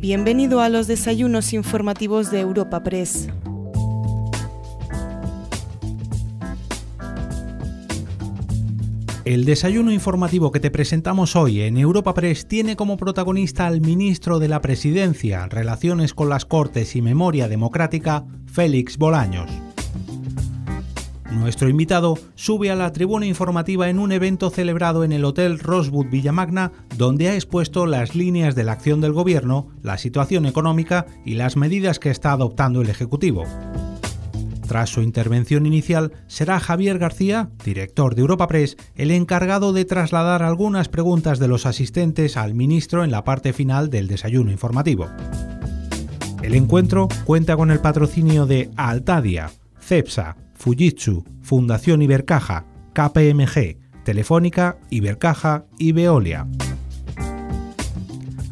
[0.00, 3.28] Bienvenido a los desayunos informativos de Europa Press.
[9.26, 14.38] El desayuno informativo que te presentamos hoy en Europa Press tiene como protagonista al ministro
[14.38, 19.50] de la Presidencia, Relaciones con las Cortes y Memoria Democrática, Félix Bolaños.
[21.30, 26.06] Nuestro invitado sube a la tribuna informativa en un evento celebrado en el Hotel Rosewood
[26.10, 31.34] Villamagna, donde ha expuesto las líneas de la acción del Gobierno, la situación económica y
[31.34, 33.44] las medidas que está adoptando el Ejecutivo.
[34.66, 40.42] Tras su intervención inicial, será Javier García, director de Europa Press, el encargado de trasladar
[40.42, 45.08] algunas preguntas de los asistentes al ministro en la parte final del desayuno informativo.
[46.42, 55.64] El encuentro cuenta con el patrocinio de Altadia, CEPSA, Fujitsu, Fundación Ibercaja, KPMG, Telefónica, Ibercaja
[55.78, 56.46] y Veolia.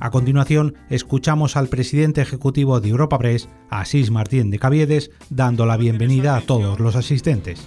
[0.00, 5.76] A continuación, escuchamos al presidente ejecutivo de Europa Press, Asís Martín de Caviedes, dando la
[5.76, 7.60] bienvenida a todos los asistentes.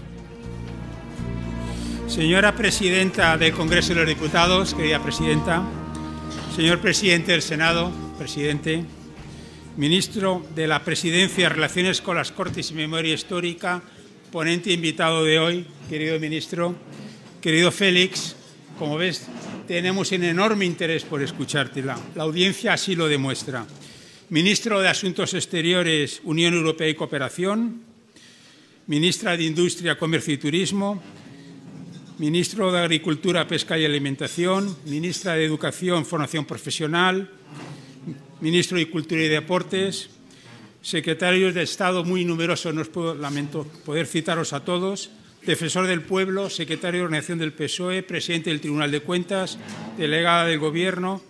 [2.08, 5.62] Señora presidenta del Congreso de los Diputados, querida presidenta,
[6.56, 8.86] señor presidente del Senado, presidente,
[9.78, 13.84] ministro de la Presidencia, Relaciones con las Cortes y Memoria Histórica,
[14.32, 16.74] ponente invitado de hoy, querido ministro,
[17.42, 18.34] querido Félix,
[18.80, 19.28] como ves,
[19.68, 21.84] tenemos un enorme interés por escucharte.
[21.84, 23.68] La, la audiencia así lo demuestra.
[24.30, 27.82] Ministro de Asuntos Exteriores, Unión Europea y Cooperación,
[28.88, 31.04] ministra de Industria, Comercio y Turismo,
[32.18, 37.30] ministro de Agricultura, Pesca y Alimentación, ministra de Educación, Formación Profesional,
[38.40, 40.10] ministro de Cultura y Deportes,
[40.82, 45.12] secretarios de Estado muy numerosos, no os puedo, lamento poder citaros a todos,
[45.46, 49.58] defensor del pueblo, secretario de organización del PSOE, presidente del Tribunal de Cuentas,
[49.98, 51.22] delegada del Gobierno,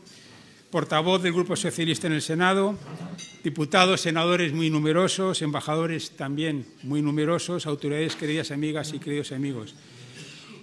[0.72, 2.78] portavoz del Grupo Socialista en el Senado,
[3.44, 9.76] diputados, senadores muy numerosos, embajadores también muy numerosos, autoridades queridas amigas y queridos amigos.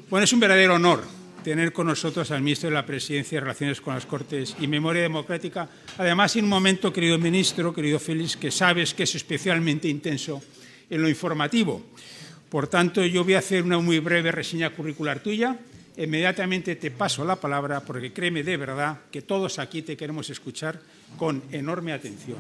[0.09, 1.05] Bueno, es un verdadero honor
[1.49, 5.01] tener con nosotros al ministro de la Presidencia y Relaciones con las Cortes y Memoria
[5.01, 5.67] Democrática.
[5.97, 10.43] Además, en un momento, querido ministro, querido Félix, que sabes que es especialmente intenso
[10.91, 11.87] en lo informativo.
[12.51, 15.57] Por tanto, yo voy a hacer una muy breve reseña curricular tuya.
[15.97, 20.79] Inmediatamente te paso la palabra porque créeme de verdad que todos aquí te queremos escuchar
[21.17, 22.37] con enorme atención.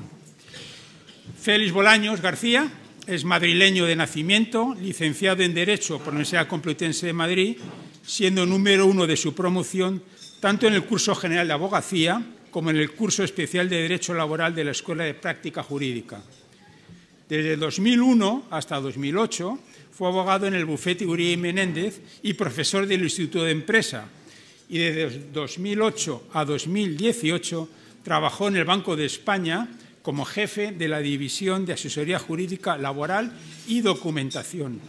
[1.40, 2.70] Félix Bolaños García
[3.06, 7.56] es madrileño de nacimiento, licenciado en Derecho por la Universidad Complutense de Madrid
[8.08, 10.02] siendo número uno de su promoción
[10.41, 14.54] tanto en el curso general de abogacía como en el curso especial de Derecho Laboral
[14.54, 16.22] de la Escuela de Práctica Jurídica.
[17.28, 19.58] Desde 2001 hasta 2008
[19.92, 24.08] fue abogado en el bufete Uribe Menéndez y profesor del Instituto de Empresa.
[24.70, 27.69] Y desde 2008 a 2018
[28.02, 29.69] trabajó en el Banco de España
[30.00, 33.32] como jefe de la División de Asesoría Jurídica Laboral
[33.66, 34.80] y Documentación.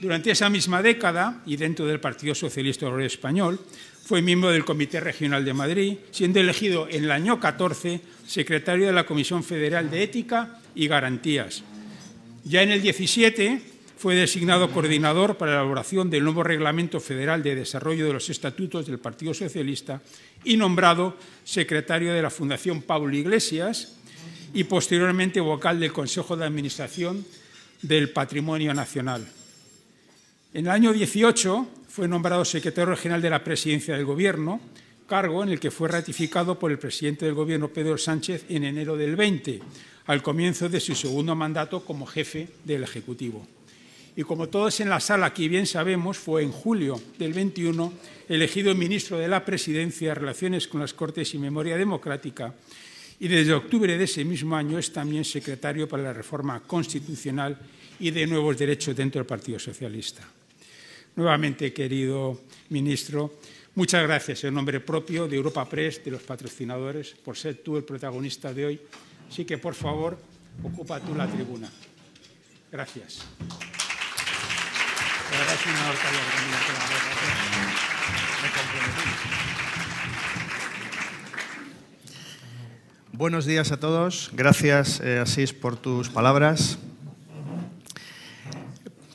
[0.00, 3.58] Durante esa misma década, y dentro del Partido Socialista Obrero Español,
[4.04, 8.92] fue miembro del Comité Regional de Madrid, siendo elegido en el año 14 secretario de
[8.92, 11.64] la Comisión Federal de Ética y Garantías.
[12.44, 13.60] Ya en el 17
[13.98, 18.86] fue designado coordinador para la elaboración del nuevo Reglamento Federal de Desarrollo de los Estatutos
[18.86, 20.00] del Partido Socialista
[20.44, 23.98] y nombrado secretario de la Fundación Pablo Iglesias
[24.54, 27.26] y posteriormente vocal del Consejo de Administración
[27.82, 29.26] del Patrimonio Nacional.
[30.54, 34.60] En el año 18 fue nombrado secretario regional de la presidencia del Gobierno,
[35.06, 38.96] cargo en el que fue ratificado por el presidente del Gobierno, Pedro Sánchez, en enero
[38.96, 39.60] del 20,
[40.06, 43.46] al comienzo de su segundo mandato como jefe del Ejecutivo.
[44.16, 47.92] Y como todos en la sala aquí bien sabemos, fue en julio del 21
[48.30, 52.54] elegido ministro de la Presidencia, Relaciones con las Cortes y Memoria Democrática,
[53.20, 57.58] y desde octubre de ese mismo año es también secretario para la Reforma Constitucional
[58.00, 60.37] y de Nuevos Derechos dentro del Partido Socialista.
[61.18, 63.40] Nuevamente, querido ministro,
[63.74, 67.82] muchas gracias en nombre propio de Europa Press, de los patrocinadores, por ser tú el
[67.82, 68.80] protagonista de hoy.
[69.28, 70.16] Así que, por favor,
[70.62, 71.68] ocupa tú la tribuna.
[72.70, 73.26] Gracias.
[83.12, 84.30] Buenos días a todos.
[84.34, 86.78] Gracias, eh, Asís, por tus palabras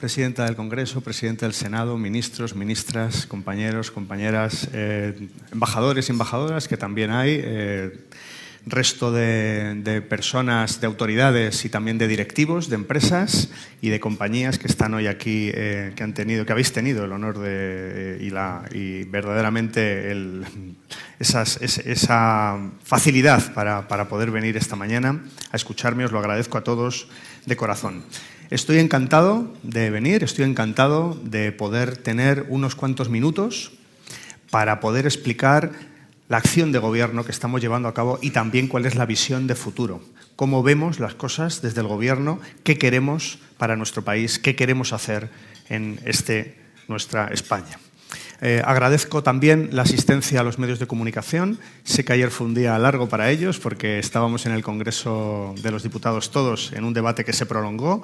[0.03, 6.75] presidenta del Congreso, presidente del Senado, ministros, ministras, compañeros, compañeras, eh, embajadores y embajadoras que
[6.75, 7.99] también hay, eh,
[8.65, 13.47] resto de, personas, de autoridades y también de directivos de empresas
[13.81, 17.13] y de compañías que están hoy aquí, eh, que han tenido, que habéis tenido el
[17.13, 20.11] honor de y, la, y verdaderamente
[21.17, 26.03] esa facilidad para, para poder venir esta mañana a escucharme.
[26.03, 27.07] Os lo agradezco a todos
[27.45, 28.03] de corazón.
[28.53, 33.71] Estoy encantado de venir, estoy encantado de poder tener unos cuantos minutos
[34.51, 35.71] para poder explicar
[36.29, 39.47] la acción de gobierno que estamos llevando a cabo y también cuál es la visión
[39.47, 40.03] de futuro.
[40.35, 45.31] Cómo vemos las cosas desde el gobierno, qué queremos para nuestro país, qué queremos hacer
[45.69, 46.55] en este,
[46.87, 47.79] nuestra España.
[48.45, 51.57] Eh, agradezco también la asistencia a los medios de comunicación.
[51.85, 55.71] Sé que ayer fue un día largo para ellos porque estábamos en el Congreso de
[55.71, 58.03] los Diputados todos en un debate que se prolongó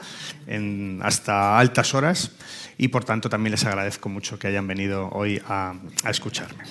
[1.01, 2.31] hasta altas horas
[2.77, 5.74] y por tanto también les agradezco mucho que hayan venido hoy a,
[6.06, 6.63] a escucharme.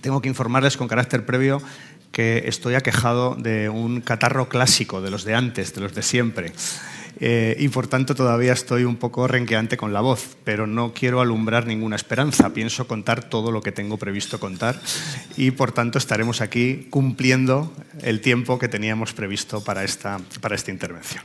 [0.00, 1.60] Tengo que informarles con carácter previo
[2.10, 6.52] que estoy aquejado de un catarro clásico, de los de antes, de los de siempre.
[7.20, 11.20] Eh, y por tanto todavía estoy un poco renqueante con la voz, pero no quiero
[11.20, 12.50] alumbrar ninguna esperanza.
[12.54, 14.80] Pienso contar todo lo que tengo previsto contar
[15.36, 17.72] y por tanto estaremos aquí cumpliendo
[18.02, 21.24] el tiempo que teníamos previsto para esta, para esta intervención.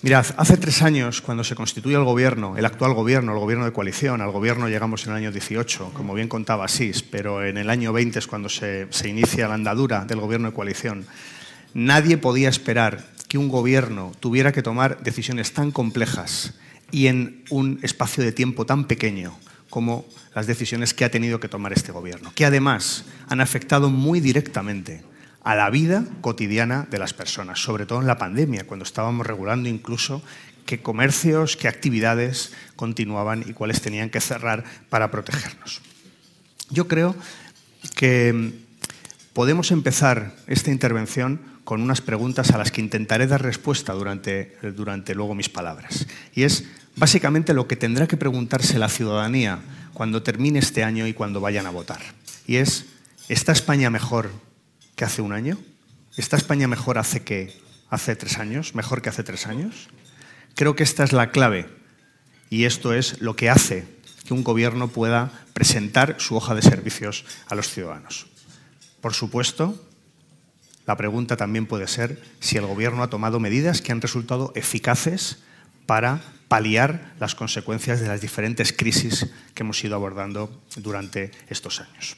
[0.00, 3.72] Mirad, hace tres años, cuando se constituye el gobierno, el actual gobierno, el gobierno de
[3.72, 7.68] coalición, al gobierno llegamos en el año 18, como bien contaba Asís, pero en el
[7.68, 11.04] año 20 es cuando se, se inicia la andadura del gobierno de coalición,
[11.74, 16.54] nadie podía esperar que un gobierno tuviera que tomar decisiones tan complejas
[16.90, 19.38] y en un espacio de tiempo tan pequeño
[19.70, 24.20] como las decisiones que ha tenido que tomar este gobierno, que además han afectado muy
[24.20, 25.04] directamente
[25.44, 29.68] a la vida cotidiana de las personas, sobre todo en la pandemia, cuando estábamos regulando
[29.68, 30.22] incluso
[30.64, 35.80] qué comercios, qué actividades continuaban y cuáles tenían que cerrar para protegernos.
[36.70, 37.14] Yo creo
[37.94, 38.52] que
[39.32, 45.14] podemos empezar esta intervención con unas preguntas a las que intentaré dar respuesta durante, durante
[45.14, 46.06] luego mis palabras.
[46.34, 46.64] Y es
[46.96, 49.58] básicamente lo que tendrá que preguntarse la ciudadanía
[49.92, 52.00] cuando termine este año y cuando vayan a votar.
[52.46, 52.86] Y es,
[53.28, 54.30] ¿está España mejor
[54.96, 55.58] que hace un año?
[56.16, 57.52] ¿Está España mejor hace que
[57.90, 58.74] hace tres años?
[58.74, 59.90] ¿Mejor que hace tres años?
[60.54, 61.68] Creo que esta es la clave
[62.48, 63.84] y esto es lo que hace
[64.26, 68.26] que un gobierno pueda presentar su hoja de servicios a los ciudadanos.
[69.02, 69.84] Por supuesto,
[70.88, 75.36] la pregunta también puede ser si el Gobierno ha tomado medidas que han resultado eficaces
[75.84, 82.16] para paliar las consecuencias de las diferentes crisis que hemos ido abordando durante estos años.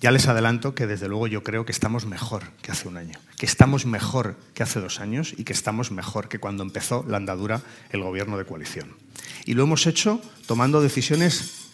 [0.00, 3.18] Ya les adelanto que desde luego yo creo que estamos mejor que hace un año,
[3.36, 7.18] que estamos mejor que hace dos años y que estamos mejor que cuando empezó la
[7.18, 7.60] andadura
[7.90, 8.96] el gobierno de coalición.
[9.44, 11.68] Y lo hemos hecho tomando decisiones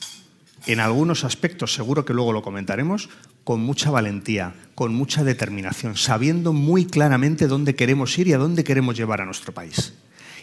[0.66, 3.08] en algunos aspectos, seguro que luego lo comentaremos,
[3.48, 8.62] con mucha valentía, con mucha determinación, sabiendo muy claramente dónde queremos ir y a dónde
[8.62, 9.94] queremos llevar a nuestro país.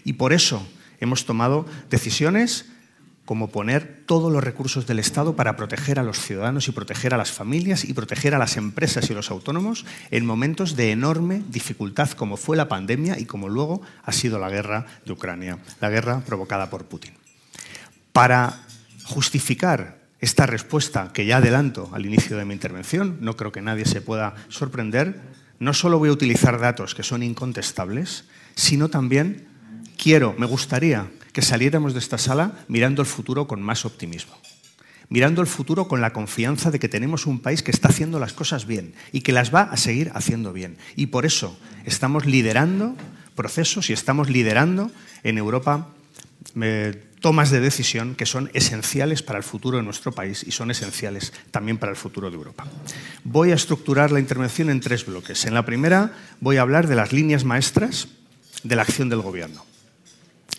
[0.04, 0.68] Y por eso
[1.00, 2.66] hemos tomado decisiones
[3.24, 7.18] como poner todos los recursos del Estado para proteger a los ciudadanos y proteger a
[7.18, 12.10] las familias y proteger a las empresas y los autónomos en momentos de enorme dificultad
[12.10, 16.22] como fue la pandemia y como luego ha sido la guerra de Ucrania, la guerra
[16.22, 17.14] provocada por Putin.
[18.12, 18.66] Para
[19.04, 23.86] justificar esta respuesta que ya adelanto al inicio de mi intervención, no creo que nadie
[23.86, 25.22] se pueda sorprender,
[25.60, 28.26] no solo voy a utilizar datos que son incontestables,
[28.56, 29.46] sino también
[30.02, 34.34] quiero, me gustaría que saliéramos de esta sala mirando el futuro con más optimismo,
[35.10, 38.34] mirando el futuro con la confianza de que tenemos un país que está haciendo las
[38.34, 40.80] cosas bien y que las va a seguir haciendo bien.
[40.96, 42.96] Y por eso estamos liderando
[43.36, 44.90] procesos y estamos liderando
[45.22, 45.90] en Europa
[47.22, 51.34] tomas de decisión que son esenciales para el futuro de nuestro país y son esenciales
[51.52, 52.66] también para el futuro de Europa.
[53.24, 55.46] Voy a estructurar la intervención en tres bloques.
[55.46, 58.08] En la primera voy a hablar de las líneas maestras
[58.64, 59.66] de la acción del Gobierno.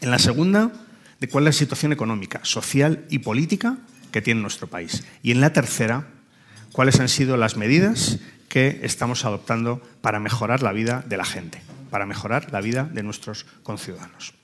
[0.00, 0.72] En la segunda,
[1.20, 3.78] de cuál es la situación económica, social y política
[4.10, 5.04] que tiene nuestro país.
[5.22, 6.06] Y en la tercera,
[6.72, 11.60] cuáles han sido las medidas que estamos adoptando para mejorar la vida de la gente,
[11.90, 14.35] para mejorar la vida de nuestros conciudadanos.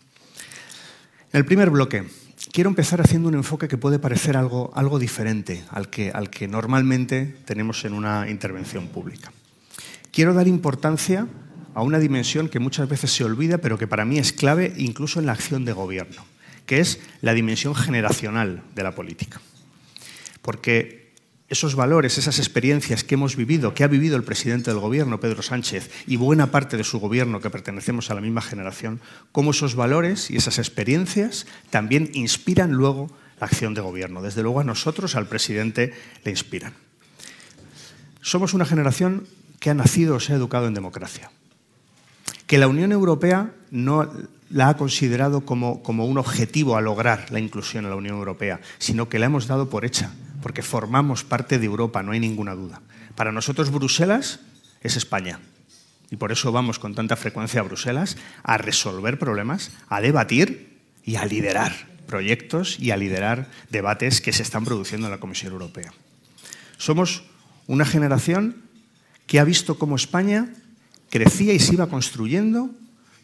[1.33, 2.05] En el primer bloque,
[2.53, 6.47] quiero empezar haciendo un enfoque que puede parecer algo, algo diferente al que, al que
[6.47, 9.33] normalmente tenemos en una intervención pública.
[10.11, 11.27] Quiero dar importancia
[11.73, 15.21] a una dimensión que muchas veces se olvida, pero que para mí es clave incluso
[15.21, 16.23] en la acción de gobierno,
[16.67, 19.41] que es la dimensión generacional de la política.
[20.43, 21.02] Porque
[21.53, 25.43] esos valores, esas experiencias que hemos vivido, que ha vivido el presidente del gobierno, Pedro
[25.43, 29.01] Sánchez, y buena parte de su gobierno que pertenecemos a la misma generación,
[29.33, 34.23] cómo esos valores y esas experiencias también inspiran luego la acción de gobierno.
[34.23, 35.93] Desde luego a nosotros, al presidente,
[36.25, 36.73] le inspiran.
[38.23, 39.27] Somos una generación
[39.61, 41.31] que ha nacido o se ha educado en democracia,
[42.47, 44.11] que la Unión Europea no
[44.49, 48.61] la ha considerado como, como un objetivo a lograr la inclusión en la Unión Europea,
[48.79, 52.55] sino que la hemos dado por hecha porque formamos parte de Europa, no hay ninguna
[52.55, 52.83] duda.
[53.15, 54.41] Para nosotros Bruselas
[54.83, 55.41] es España.
[56.11, 61.17] Y por eso vamos con tanta frecuencia a Bruselas a resolver problemas, a debatir y
[61.17, 61.73] a liderar
[62.07, 65.93] proyectos y a liderar debates que se están produciendo en la Comisión Europea.
[66.77, 67.25] Somos
[67.67, 68.57] una generación
[69.27, 70.53] que ha visto cómo España
[71.09, 72.71] crecía y se iba construyendo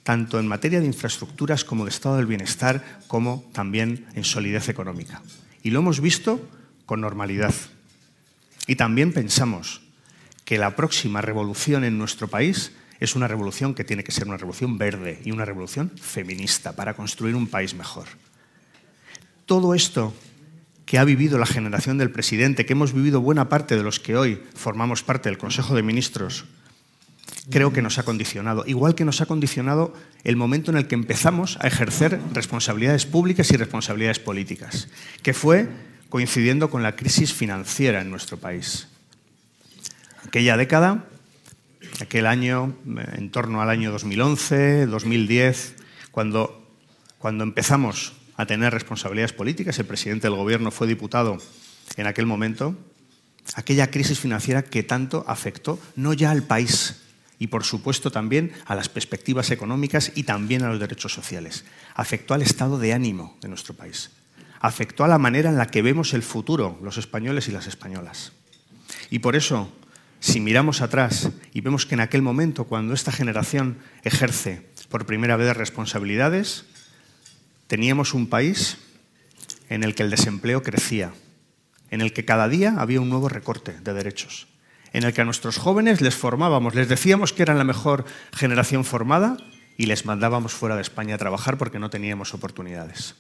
[0.05, 5.21] tanto en materia de infraestructuras como de estado del bienestar, como también en solidez económica.
[5.63, 6.41] Y lo hemos visto
[6.89, 7.55] con normalidad.
[8.67, 9.83] Y también pensamos
[10.47, 14.39] que la próxima revolución en nuestro país es una revolución que tiene que ser una
[14.39, 18.07] revolución verde y una revolución feminista para construir un país mejor.
[19.45, 20.15] Todo esto
[20.87, 24.17] que ha vivido la generación del presidente, que hemos vivido buena parte de los que
[24.17, 26.47] hoy formamos parte del Consejo de Ministros,
[27.51, 29.93] creo que nos ha condicionado, igual que nos ha condicionado
[30.25, 34.89] el momento en el que empezamos a ejercer responsabilidades públicas y responsabilidades políticas,
[35.23, 35.69] que fue
[36.09, 38.89] coincidiendo con la crisis financiera en nuestro país.
[40.27, 41.05] Aquella década,
[42.01, 45.77] aquel año, en torno al año 2011, 2010,
[46.11, 46.67] cuando,
[47.19, 51.39] cuando empezamos a tener responsabilidades políticas, el presidente del gobierno fue diputado
[51.97, 52.77] en aquel momento,
[53.55, 57.03] aquella crisis financiera que tanto afectó no ya al país,
[57.39, 61.65] y por supuesto también a las perspectivas económicas y también a los derechos sociales.
[61.95, 64.11] Afectó al estado de ánimo de nuestro país.
[64.61, 68.33] Afectó a la manera en la que vemos el futuro, los españoles y las españolas.
[69.11, 69.73] Y por eso,
[70.21, 75.37] si miramos atrás y vemos que en aquel momento, cuando esta generación ejerce por primera
[75.37, 76.65] vez responsabilidades,
[77.67, 78.79] teníamos un país
[79.69, 81.13] en el que el desempleo crecía,
[81.91, 84.49] en el que cada día había un nuevo recorte de derechos,
[84.93, 88.85] en el que a nuestros jóvenes les formábamos, les decíamos que eran la mejor generación
[88.85, 89.37] formada
[89.77, 93.15] y les mandábamos fuera de España a trabajar porque no teníamos oportunidades.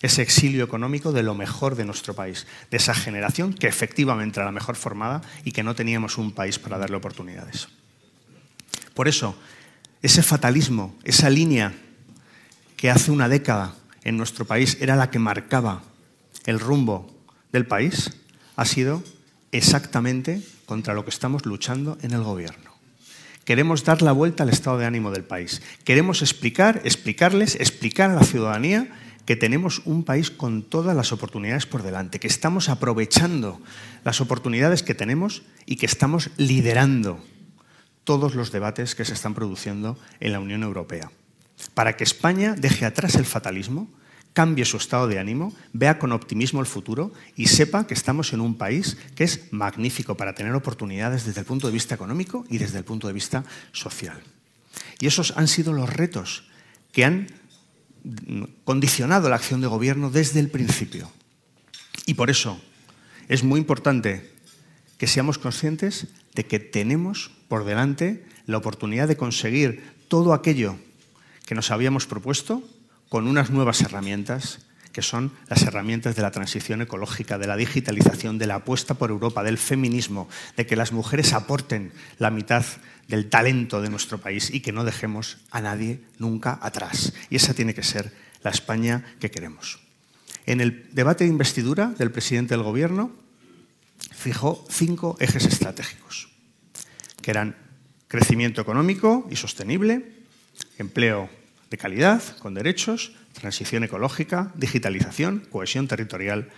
[0.00, 4.46] Ese exilio económico de lo mejor de nuestro país, de esa generación que efectivamente era
[4.46, 7.68] la mejor formada y que no teníamos un país para darle oportunidades.
[8.94, 9.36] Por eso,
[10.02, 11.74] ese fatalismo, esa línea
[12.76, 13.74] que hace una década
[14.04, 15.82] en nuestro país era la que marcaba
[16.46, 17.12] el rumbo
[17.52, 18.12] del país,
[18.56, 19.02] ha sido
[19.52, 22.72] exactamente contra lo que estamos luchando en el gobierno.
[23.44, 25.62] Queremos dar la vuelta al estado de ánimo del país.
[25.84, 28.88] Queremos explicar, explicarles, explicar a la ciudadanía
[29.28, 33.60] que tenemos un país con todas las oportunidades por delante, que estamos aprovechando
[34.02, 37.22] las oportunidades que tenemos y que estamos liderando
[38.04, 41.10] todos los debates que se están produciendo en la Unión Europea
[41.74, 43.90] para que España deje atrás el fatalismo,
[44.32, 48.40] cambie su estado de ánimo, vea con optimismo el futuro y sepa que estamos en
[48.40, 52.56] un país que es magnífico para tener oportunidades desde el punto de vista económico y
[52.56, 54.22] desde el punto de vista social.
[55.00, 56.48] Y esos han sido los retos
[56.92, 57.26] que han
[58.64, 61.10] condicionado la acción de gobierno desde el principio.
[62.06, 62.60] Y por eso
[63.28, 64.30] es muy importante
[64.96, 70.76] que seamos conscientes de que tenemos por delante la oportunidad de conseguir todo aquello
[71.46, 72.62] que nos habíamos propuesto
[73.08, 74.60] con unas nuevas herramientas
[74.98, 79.10] que son las herramientas de la transición ecológica, de la digitalización, de la apuesta por
[79.10, 82.64] Europa, del feminismo, de que las mujeres aporten la mitad
[83.08, 87.14] del talento de nuestro país y que no dejemos a nadie nunca atrás.
[87.30, 88.12] Y esa tiene que ser
[88.42, 89.80] la España que queremos.
[90.46, 93.12] En el debate de investidura del presidente del Gobierno
[94.12, 96.28] fijó cinco ejes estratégicos,
[97.20, 97.56] que eran
[98.08, 100.12] crecimiento económico y sostenible,
[100.78, 101.28] empleo
[101.70, 106.48] de calidad, con derechos, transición ecológica, digitalización, cohesión territorial,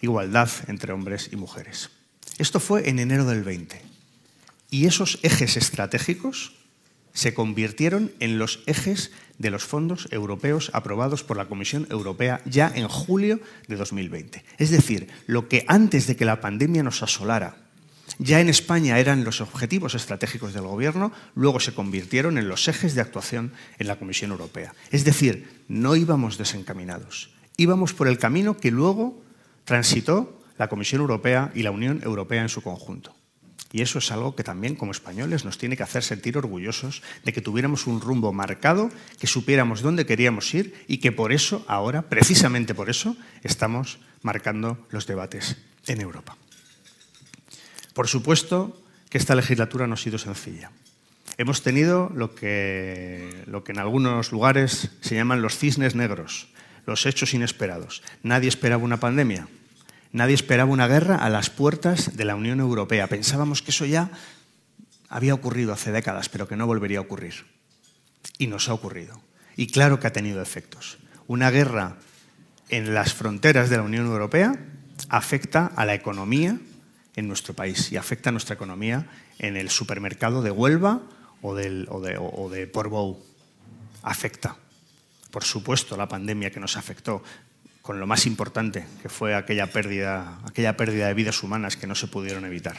[0.00, 1.90] igualdad entre hombres y mujeres.
[2.38, 3.89] Esto fue en enero del 20.
[4.70, 6.52] Y esos ejes estratégicos
[7.12, 12.70] se convirtieron en los ejes de los fondos europeos aprobados por la Comisión Europea ya
[12.74, 14.44] en julio de 2020.
[14.58, 17.56] Es decir, lo que antes de que la pandemia nos asolara
[18.18, 22.94] ya en España eran los objetivos estratégicos del Gobierno, luego se convirtieron en los ejes
[22.94, 24.74] de actuación en la Comisión Europea.
[24.90, 29.22] Es decir, no íbamos desencaminados, íbamos por el camino que luego
[29.64, 33.14] transitó la Comisión Europea y la Unión Europea en su conjunto.
[33.72, 37.32] Y eso es algo que también como españoles nos tiene que hacer sentir orgullosos de
[37.32, 42.02] que tuviéramos un rumbo marcado, que supiéramos dónde queríamos ir y que por eso ahora,
[42.02, 46.36] precisamente por eso, estamos marcando los debates en Europa.
[47.94, 50.72] Por supuesto que esta legislatura no ha sido sencilla.
[51.38, 56.48] Hemos tenido lo que, lo que en algunos lugares se llaman los cisnes negros,
[56.86, 58.02] los hechos inesperados.
[58.22, 59.48] Nadie esperaba una pandemia,
[60.12, 63.06] nadie esperaba una guerra a las puertas de la Unión Europea.
[63.06, 64.10] Pensábamos que eso ya
[65.08, 67.46] había ocurrido hace décadas, pero que no volvería a ocurrir.
[68.38, 69.20] Y nos ha ocurrido.
[69.56, 70.98] Y claro que ha tenido efectos.
[71.26, 71.96] Una guerra
[72.68, 74.54] en las fronteras de la Unión Europea
[75.08, 76.58] afecta a la economía
[77.16, 79.06] en nuestro país y afecta a nuestra economía
[79.38, 81.02] en el supermercado de Huelva
[81.42, 83.20] o, de, o.
[84.02, 84.56] Afecta.
[85.30, 87.22] Por supuesto, la pandemia que nos afectó,
[87.90, 91.96] con lo más importante, que fue aquella pérdida, aquella pérdida de vidas humanas que no
[91.96, 92.76] se pudieron evitar.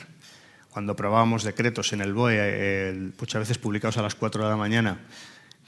[0.70, 5.02] Cuando probábamos decretos en el BOE, muchas veces publicados a las 4 de la mañana,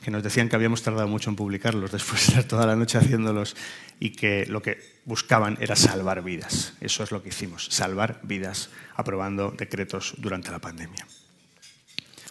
[0.01, 2.97] que nos decían que habíamos tardado mucho en publicarlos después de estar toda la noche
[2.97, 3.57] haciéndolos
[3.99, 6.75] y que lo que buscaban era salvar vidas.
[6.79, 11.05] Eso es lo que hicimos, salvar vidas aprobando decretos durante la pandemia.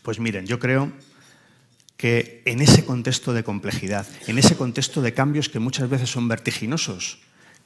[0.02, 0.90] Pues miren, yo creo
[2.02, 6.26] que en ese contexto de complejidad, en ese contexto de cambios que muchas veces son
[6.26, 7.20] vertiginosos,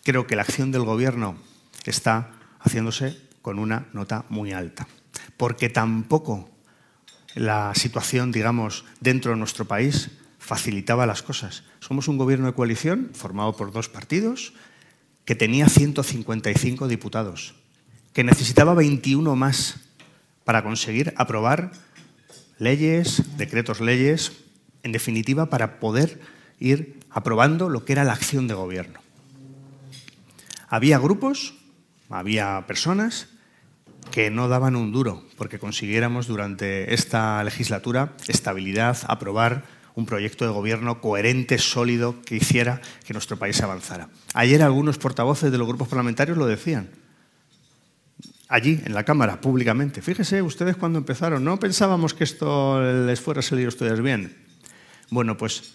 [0.04, 1.38] creo que la acción del Gobierno
[1.86, 4.88] está haciéndose con una nota muy alta.
[5.38, 6.50] Porque tampoco
[7.34, 11.64] la situación, digamos, dentro de nuestro país facilitaba las cosas.
[11.80, 14.52] Somos un gobierno de coalición formado por dos partidos
[15.24, 17.54] que tenía 155 diputados,
[18.12, 19.80] que necesitaba 21 más
[20.44, 21.85] para conseguir aprobar
[22.58, 24.32] leyes, decretos leyes,
[24.82, 26.20] en definitiva, para poder
[26.58, 29.00] ir aprobando lo que era la acción de gobierno.
[30.68, 31.54] Había grupos,
[32.08, 33.28] había personas
[34.10, 40.52] que no daban un duro porque consiguiéramos durante esta legislatura estabilidad, aprobar un proyecto de
[40.52, 44.08] gobierno coherente, sólido, que hiciera que nuestro país avanzara.
[44.34, 46.90] Ayer algunos portavoces de los grupos parlamentarios lo decían.
[48.48, 50.02] Allí, en la Cámara, públicamente.
[50.02, 54.36] Fíjese, ustedes cuando empezaron, ¿no pensábamos que esto les fuera a salir a ustedes bien?
[55.10, 55.74] Bueno, pues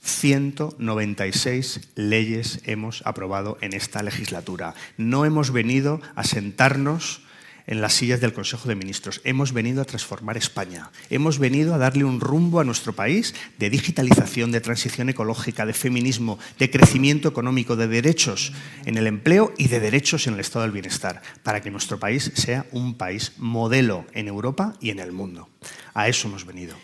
[0.00, 4.74] 196 leyes hemos aprobado en esta legislatura.
[4.96, 7.22] No hemos venido a sentarnos
[7.68, 9.20] en las sillas del Consejo de Ministros.
[9.22, 10.90] Hemos venido a transformar España.
[11.10, 15.74] Hemos venido a darle un rumbo a nuestro país de digitalización, de transición ecológica, de
[15.74, 18.52] feminismo, de crecimiento económico, de derechos
[18.86, 22.32] en el empleo y de derechos en el estado del bienestar, para que nuestro país
[22.34, 25.50] sea un país modelo en Europa y en el mundo.
[25.92, 26.74] A eso hemos venido.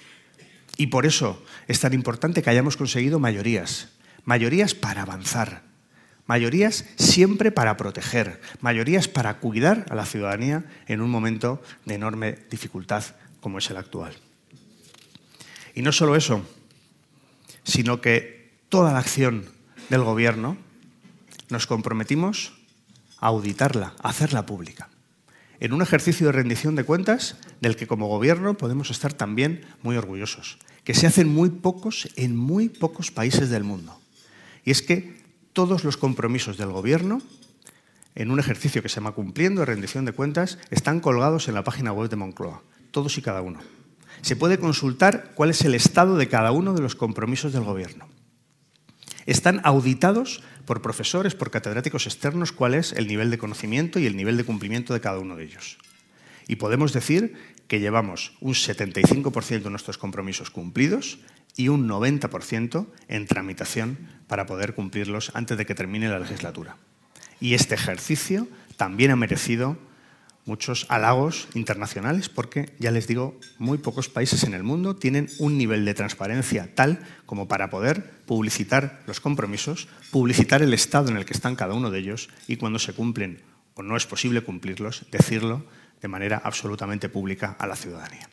[0.76, 3.88] Y por eso es tan importante que hayamos conseguido mayorías,
[4.24, 5.73] mayorías para avanzar,
[6.26, 12.38] Mayorías siempre para proteger, mayorías para cuidar a la ciudadanía en un momento de enorme
[12.50, 13.04] dificultad
[13.40, 14.14] como es el actual.
[15.74, 16.42] Y no solo eso,
[17.64, 19.44] sino que toda la acción
[19.90, 20.56] del Gobierno
[21.50, 22.54] nos comprometimos
[23.18, 24.88] a auditarla, a hacerla pública,
[25.60, 29.96] en un ejercicio de rendición de cuentas del que como Gobierno podemos estar también muy
[29.96, 34.00] orgullosos, que se hacen muy pocos en muy pocos países del mundo.
[34.64, 35.23] Y es que
[35.54, 37.22] todos los compromisos del Gobierno,
[38.14, 41.64] en un ejercicio que se llama Cumpliendo de rendición de cuentas, están colgados en la
[41.64, 43.60] página web de Moncloa, todos y cada uno.
[44.20, 48.08] Se puede consultar cuál es el estado de cada uno de los compromisos del Gobierno.
[49.26, 54.16] Están auditados por profesores, por catedráticos externos, cuál es el nivel de conocimiento y el
[54.16, 55.78] nivel de cumplimiento de cada uno de ellos.
[56.48, 57.34] Y podemos decir
[57.68, 61.18] que llevamos un 75% de nuestros compromisos cumplidos
[61.56, 66.76] y un 90% en tramitación para poder cumplirlos antes de que termine la legislatura.
[67.40, 69.78] Y este ejercicio también ha merecido
[70.46, 75.56] muchos halagos internacionales porque, ya les digo, muy pocos países en el mundo tienen un
[75.56, 81.24] nivel de transparencia tal como para poder publicitar los compromisos, publicitar el estado en el
[81.24, 83.40] que están cada uno de ellos y cuando se cumplen
[83.74, 85.64] o no es posible cumplirlos, decirlo
[86.00, 88.28] de manera absolutamente pública a la ciudadanía.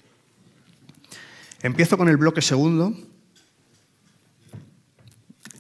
[1.62, 2.96] Empiezo con el bloque segundo,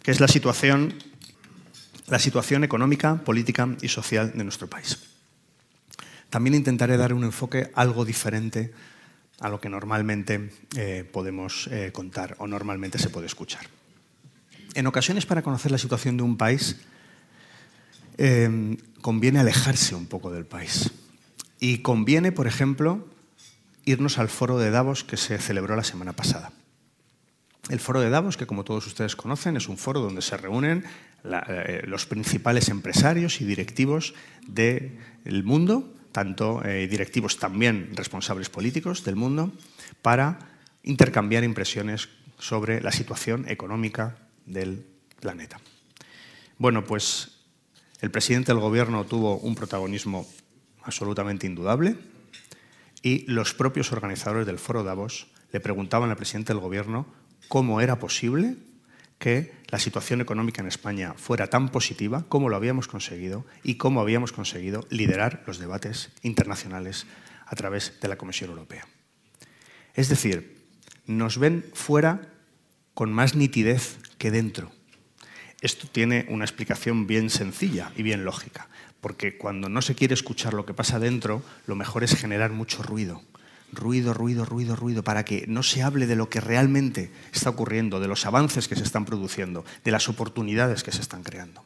[0.04, 0.94] que es la situación,
[2.08, 5.00] la situación económica, política y social de nuestro país.
[6.30, 8.72] También intentaré dar un enfoque algo diferente
[9.40, 13.66] a lo que normalmente eh, podemos eh, contar o normalmente se puede escuchar.
[14.74, 16.78] En ocasiones, para conocer la situación de un país,
[18.18, 20.92] eh, conviene alejarse un poco del país.
[21.60, 23.08] Y conviene, por ejemplo,
[23.84, 26.54] irnos al foro de Davos que se celebró la semana pasada.
[27.70, 30.84] El foro de Davos, que como todos ustedes conocen, es un foro donde se reúnen
[31.24, 34.14] eh, los principales empresarios y directivos
[34.48, 39.54] del mundo, tanto eh, directivos también responsables políticos del mundo,
[40.02, 40.40] para
[40.84, 44.86] intercambiar impresiones sobre la situación económica del
[45.20, 45.60] planeta.
[46.58, 47.38] Bueno, pues
[48.02, 50.28] el presidente del gobierno tuvo un protagonismo
[50.84, 51.96] absolutamente indudable
[53.04, 57.06] y los propios organizadores del foro Davos le preguntaban al presidente del gobierno
[57.52, 58.56] cómo era posible
[59.20, 64.00] que la situación económica en España fuera tan positiva, cómo lo habíamos conseguido y cómo
[64.00, 67.08] habíamos conseguido liderar los debates internacionales
[67.46, 68.88] a través de la Comisión Europea.
[69.96, 70.64] Es decir,
[71.08, 72.32] nos ven fuera
[72.94, 74.72] con más nitidez que dentro.
[75.60, 78.70] Esto tiene una explicación bien sencilla y bien lógica,
[79.02, 82.82] porque cuando no se quiere escuchar lo que pasa dentro, lo mejor es generar mucho
[82.82, 83.22] ruido.
[83.72, 88.00] Ruido, ruido, ruido, ruido, para que no se hable de lo que realmente está ocurriendo,
[88.00, 91.64] de los avances que se están produciendo, de las oportunidades que se están creando.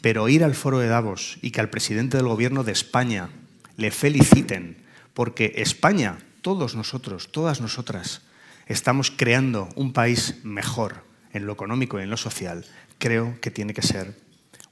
[0.00, 3.30] Pero ir al foro de Davos y que al presidente del gobierno de España
[3.76, 4.76] le feliciten,
[5.14, 8.22] porque España, todos nosotros, todas nosotras,
[8.66, 12.66] estamos creando un país mejor en lo económico y en lo social,
[12.98, 14.16] creo que tiene que ser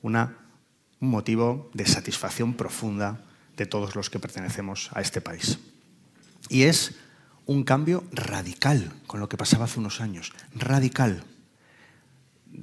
[0.03, 0.37] una
[1.01, 3.25] un motivo de satisfacción profunda
[3.57, 5.59] de todos los que pertenecemos a este país.
[6.51, 6.97] Y es
[7.47, 11.25] un cambio radical con lo que pasaba hace unos años, radical.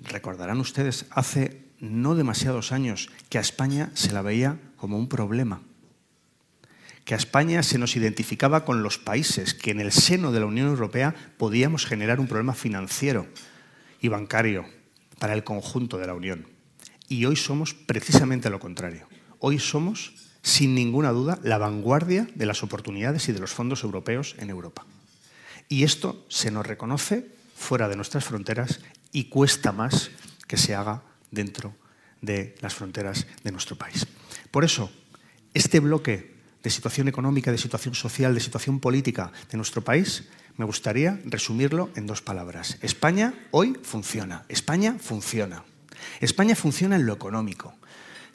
[0.03, 5.61] Recordarán ustedes, hace no demasiados años, que a España se la veía como un problema,
[7.05, 10.45] que a España se nos identificaba con los países que en el seno de la
[10.47, 13.25] Unión Europea podíamos generar un problema financiero
[14.01, 14.65] y bancario
[15.17, 16.45] para el conjunto de la Unión.
[17.07, 19.07] Y hoy somos precisamente lo contrario.
[19.39, 20.13] Hoy somos,
[20.47, 24.85] sin ninguna duda, la vanguardia de las oportunidades y de los fondos europeos en Europa.
[25.67, 28.79] Y esto se nos reconoce fuera de nuestras fronteras
[29.11, 30.09] y cuesta más
[30.47, 31.75] que se haga dentro
[32.21, 34.07] de las fronteras de nuestro país.
[34.49, 34.89] Por eso,
[35.53, 40.63] este bloque de situación económica, de situación social, de situación política de nuestro país, me
[40.63, 42.77] gustaría resumirlo en dos palabras.
[42.81, 44.45] España hoy funciona.
[44.47, 45.65] España funciona.
[46.21, 47.75] España funciona en lo económico.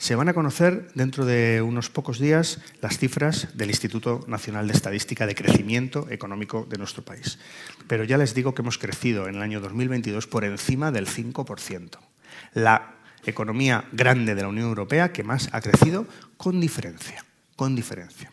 [0.03, 4.73] Se van a conocer dentro de unos pocos días las cifras del Instituto Nacional de
[4.73, 7.39] Estadística de crecimiento económico de nuestro país.
[7.87, 11.99] Pero ya les digo que hemos crecido en el año 2022 por encima del 5%.
[12.53, 17.23] La economía grande de la Unión Europea que más ha crecido con diferencia,
[17.55, 18.29] con diferencia.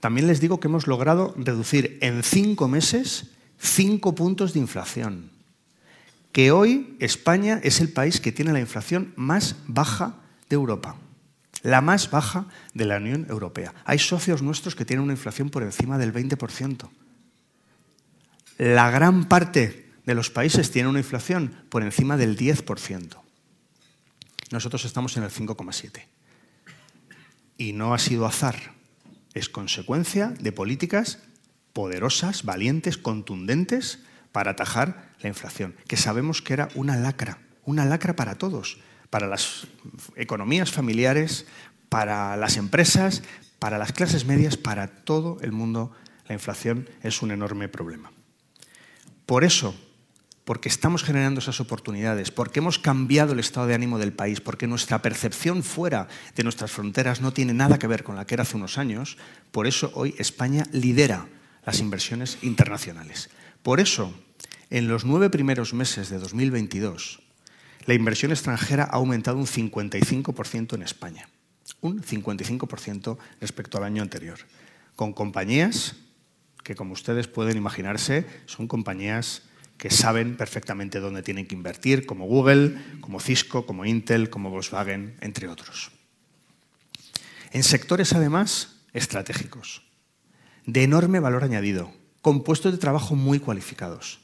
[0.00, 5.30] También les digo que hemos logrado reducir en cinco meses cinco puntos de inflación
[6.32, 10.96] que hoy España es el país que tiene la inflación más baja de Europa,
[11.62, 13.72] la más baja de la Unión Europea.
[13.84, 16.90] Hay socios nuestros que tienen una inflación por encima del 20%.
[18.58, 23.16] La gran parte de los países tienen una inflación por encima del 10%.
[24.50, 26.02] Nosotros estamos en el 5,7%.
[27.56, 28.74] Y no ha sido azar,
[29.34, 31.18] es consecuencia de políticas
[31.72, 34.00] poderosas, valientes, contundentes
[34.32, 38.78] para atajar la inflación, que sabemos que era una lacra, una lacra para todos,
[39.10, 39.66] para las
[40.16, 41.46] economías familiares,
[41.88, 43.22] para las empresas,
[43.58, 45.92] para las clases medias, para todo el mundo,
[46.28, 48.12] la inflación es un enorme problema.
[49.26, 49.74] Por eso,
[50.44, 54.66] porque estamos generando esas oportunidades, porque hemos cambiado el estado de ánimo del país, porque
[54.66, 58.42] nuestra percepción fuera de nuestras fronteras no tiene nada que ver con la que era
[58.42, 59.18] hace unos años,
[59.52, 61.28] por eso hoy España lidera
[61.64, 63.30] las inversiones internacionales.
[63.62, 64.14] Por eso,
[64.70, 67.20] en los nueve primeros meses de 2022,
[67.86, 71.28] la inversión extranjera ha aumentado un 55% en España,
[71.80, 74.38] un 55% respecto al año anterior,
[74.96, 75.96] con compañías
[76.62, 79.42] que, como ustedes pueden imaginarse, son compañías
[79.78, 85.16] que saben perfectamente dónde tienen que invertir, como Google, como Cisco, como Intel, como Volkswagen,
[85.22, 85.90] entre otros.
[87.50, 89.82] En sectores, además, estratégicos,
[90.66, 94.20] de enorme valor añadido, con puestos de trabajo muy cualificados,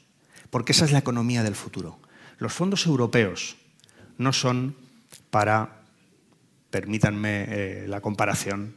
[0.51, 1.99] porque esa es la economía del futuro.
[2.37, 3.57] Los fondos europeos
[4.17, 4.75] no son
[5.29, 5.81] para,
[6.69, 8.75] permítanme eh, la comparación,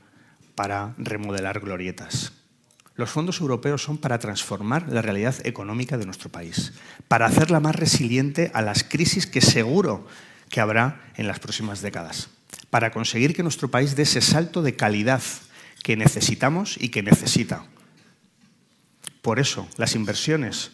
[0.55, 2.33] para remodelar glorietas.
[2.97, 6.73] Los fondos europeos son para transformar la realidad económica de nuestro país,
[7.09, 10.07] para hacerla más resiliente a las crisis que seguro
[10.49, 12.29] que habrá en las próximas décadas,
[12.69, 15.23] para conseguir que nuestro país dé ese salto de calidad
[15.83, 17.65] que necesitamos y que necesita
[19.23, 20.73] por eso las inversiones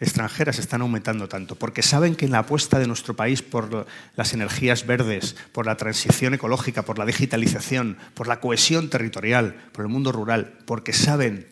[0.00, 4.32] extranjeras están aumentando tanto, porque saben que en la apuesta de nuestro país por las
[4.32, 9.90] energías verdes, por la transición ecológica, por la digitalización, por la cohesión territorial, por el
[9.90, 11.48] mundo rural, porque saben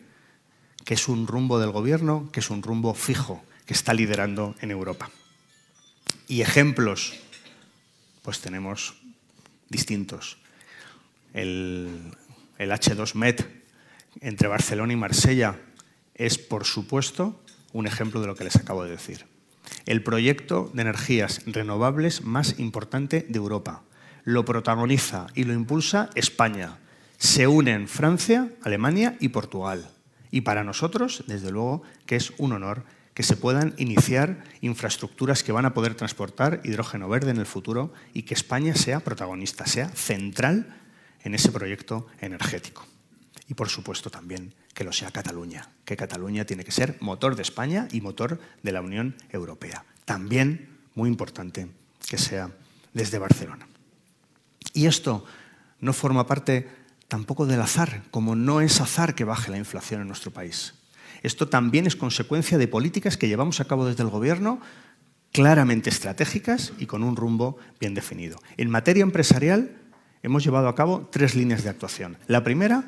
[0.85, 4.71] que es un rumbo del gobierno, que es un rumbo fijo, que está liderando en
[4.71, 5.09] Europa.
[6.27, 7.13] Y ejemplos,
[8.21, 8.95] pues tenemos
[9.69, 10.37] distintos.
[11.33, 12.11] El,
[12.57, 13.63] el H2MET
[14.21, 15.55] entre Barcelona y Marsella,
[16.15, 17.42] es, por supuesto,
[17.73, 19.25] un ejemplo de lo que les acabo de decir.
[19.85, 23.83] El proyecto de energías renovables más importante de Europa.
[24.23, 26.77] Lo protagoniza y lo impulsa España.
[27.17, 29.89] Se unen Francia, Alemania y Portugal.
[30.31, 35.51] Y para nosotros, desde luego, que es un honor que se puedan iniciar infraestructuras que
[35.51, 39.89] van a poder transportar hidrógeno verde en el futuro y que España sea protagonista, sea
[39.89, 40.75] central
[41.23, 42.87] en ese proyecto energético.
[43.53, 47.43] Y por supuesto también que lo sea Cataluña, que Cataluña tiene que ser motor de
[47.43, 49.85] España y motor de la Unión Europea.
[50.05, 51.67] También muy importante
[52.09, 52.49] que sea
[52.93, 53.67] desde Barcelona.
[54.73, 55.23] Y esto
[55.81, 56.67] no forma parte
[57.07, 60.73] tampoco del azar, como no es azar que baje la inflación en nuestro país.
[61.21, 64.61] Esto también es consecuencia de políticas que llevamos a cabo desde el Gobierno
[65.31, 68.41] claramente estratégicas y con un rumbo bien definido.
[68.57, 69.77] En materia empresarial
[70.23, 72.17] hemos llevado a cabo tres líneas de actuación.
[72.25, 72.85] La primera,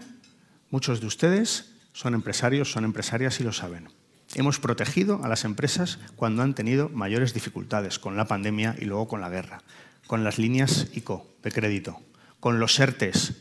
[0.76, 3.88] muchos de ustedes son empresarios, son empresarias y lo saben.
[4.34, 9.08] Hemos protegido a las empresas cuando han tenido mayores dificultades con la pandemia y luego
[9.08, 9.62] con la guerra,
[10.06, 12.02] con las líneas ICO de crédito,
[12.42, 13.36] con los ERTES,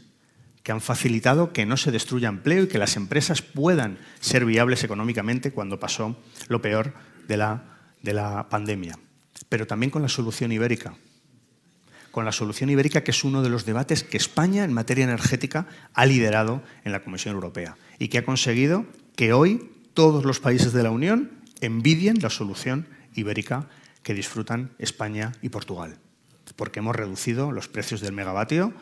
[0.62, 4.84] que han facilitado que no se destruya empleo y que las empresas puedan ser viables
[4.84, 6.16] económicamente cuando pasó
[6.46, 6.94] lo peor
[7.26, 7.64] de la,
[8.00, 8.96] de la pandemia.
[9.48, 10.94] Pero también con la solución ibérica,
[12.14, 15.66] con la solución ibérica, que es uno de los debates que España en materia energética
[15.94, 20.72] ha liderado en la Comisión Europea y que ha conseguido que hoy todos los países
[20.72, 23.68] de la Unión envidien la solución ibérica
[24.04, 25.98] que disfrutan España y Portugal,
[26.54, 28.72] porque hemos reducido los precios del megavatio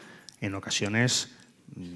[0.42, 1.30] en ocasiones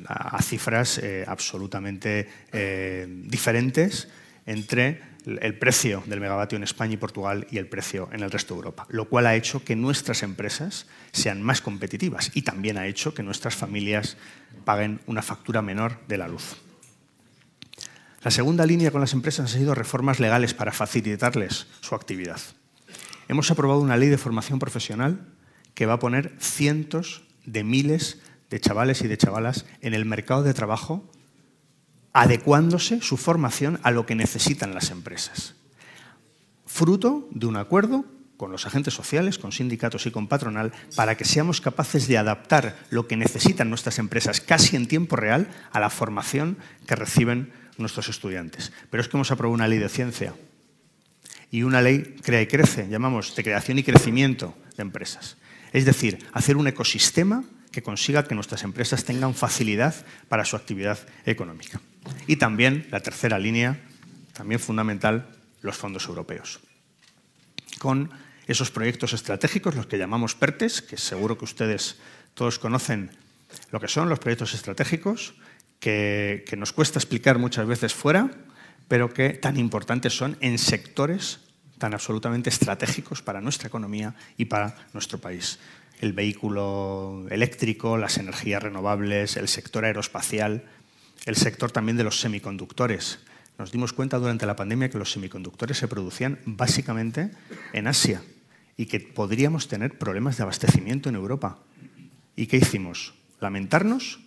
[0.09, 4.09] a, cifras eh, absolutamente eh, diferentes
[4.47, 8.55] entre el precio del megavatio en España y Portugal y el precio en el resto
[8.55, 12.87] de Europa, lo cual ha hecho que nuestras empresas sean más competitivas y también ha
[12.87, 14.17] hecho que nuestras familias
[14.65, 16.57] paguen una factura menor de la luz.
[18.23, 22.41] La segunda línea con las empresas ha sido reformas legales para facilitarles su actividad.
[23.29, 25.27] Hemos aprobado una ley de formación profesional
[25.75, 30.43] que va a poner cientos de miles de chavales y de chavalas en el mercado
[30.43, 31.11] de trabajo,
[32.17, 35.55] adecuándose su formación a lo que necesitan las empresas.
[36.65, 38.07] Fruto de un acuerdo
[38.39, 42.79] con los agentes sociales, con sindicatos y con patronal, para que seamos capaces de adaptar
[42.89, 48.09] lo que necesitan nuestras empresas casi en tiempo real a la formación que reciben nuestros
[48.09, 48.73] estudiantes.
[48.89, 50.33] Pero es que hemos aprobado una ley de ciencia
[51.51, 55.37] y una ley crea y crece, llamamos de creación y crecimiento de empresas.
[55.75, 59.95] Es decir, hacer un ecosistema que consiga que nuestras empresas tengan facilidad
[60.31, 61.79] para su actividad económica.
[62.27, 63.81] Y también la tercera línea,
[64.33, 65.29] también fundamental,
[65.63, 66.61] los fondos europeos.
[67.79, 68.11] Con
[68.47, 71.97] esos proyectos estratégicos, los que llamamos PERTES, que seguro que ustedes
[72.35, 73.11] todos conocen
[73.71, 75.35] lo que son los proyectos estratégicos,
[75.81, 78.31] que, que nos cuesta explicar muchas veces fuera,
[78.89, 81.41] pero que tan importantes son en sectores
[81.79, 85.59] tan absolutamente estratégicos para nuestra economía y para nuestro país
[86.01, 90.65] el vehículo eléctrico, las energías renovables, el sector aeroespacial,
[91.25, 93.21] el sector también de los semiconductores.
[93.59, 97.31] Nos dimos cuenta durante la pandemia que los semiconductores se producían básicamente
[97.73, 98.23] en Asia
[98.77, 101.59] y que podríamos tener problemas de abastecimiento en Europa.
[102.37, 103.15] ¿Y qué hicimos?
[103.41, 104.21] ¿Lamentarnos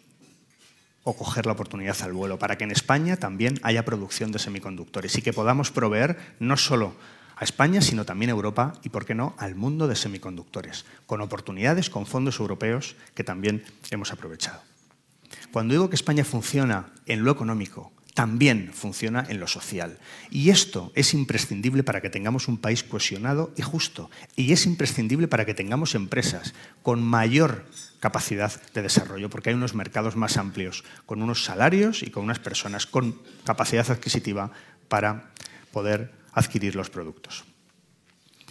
[1.03, 5.17] o coger la oportunidad al vuelo para que en España también haya producción de semiconductores
[5.17, 6.95] y que podamos proveer no solo
[7.35, 11.21] a España, sino también a Europa y, por qué no, al mundo de semiconductores, con
[11.21, 14.68] oportunidades, con fondos europeos que también hemos aprovechado.
[15.51, 19.97] Cuando digo que España funciona en lo económico, también funciona en lo social.
[20.29, 24.11] Y esto es imprescindible para que tengamos un país cohesionado y justo.
[24.35, 27.65] Y es imprescindible para que tengamos empresas con mayor
[27.99, 32.39] capacidad de desarrollo, porque hay unos mercados más amplios, con unos salarios y con unas
[32.39, 34.51] personas con capacidad adquisitiva
[34.87, 35.31] para
[35.71, 37.45] poder adquirir los productos.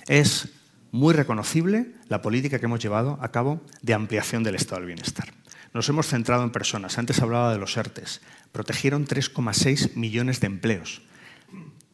[0.07, 0.49] Es
[0.93, 5.38] muy reconocible la política que hemos llevado a cabo de ampliación del estado del bienestar.
[5.75, 6.99] Nos hemos centrado en personas.
[6.99, 8.21] Antes hablaba de los ERTES.
[8.53, 11.03] Protegieron 3,6 millones de empleos.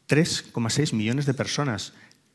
[0.09, 1.93] 3,6 millones de personas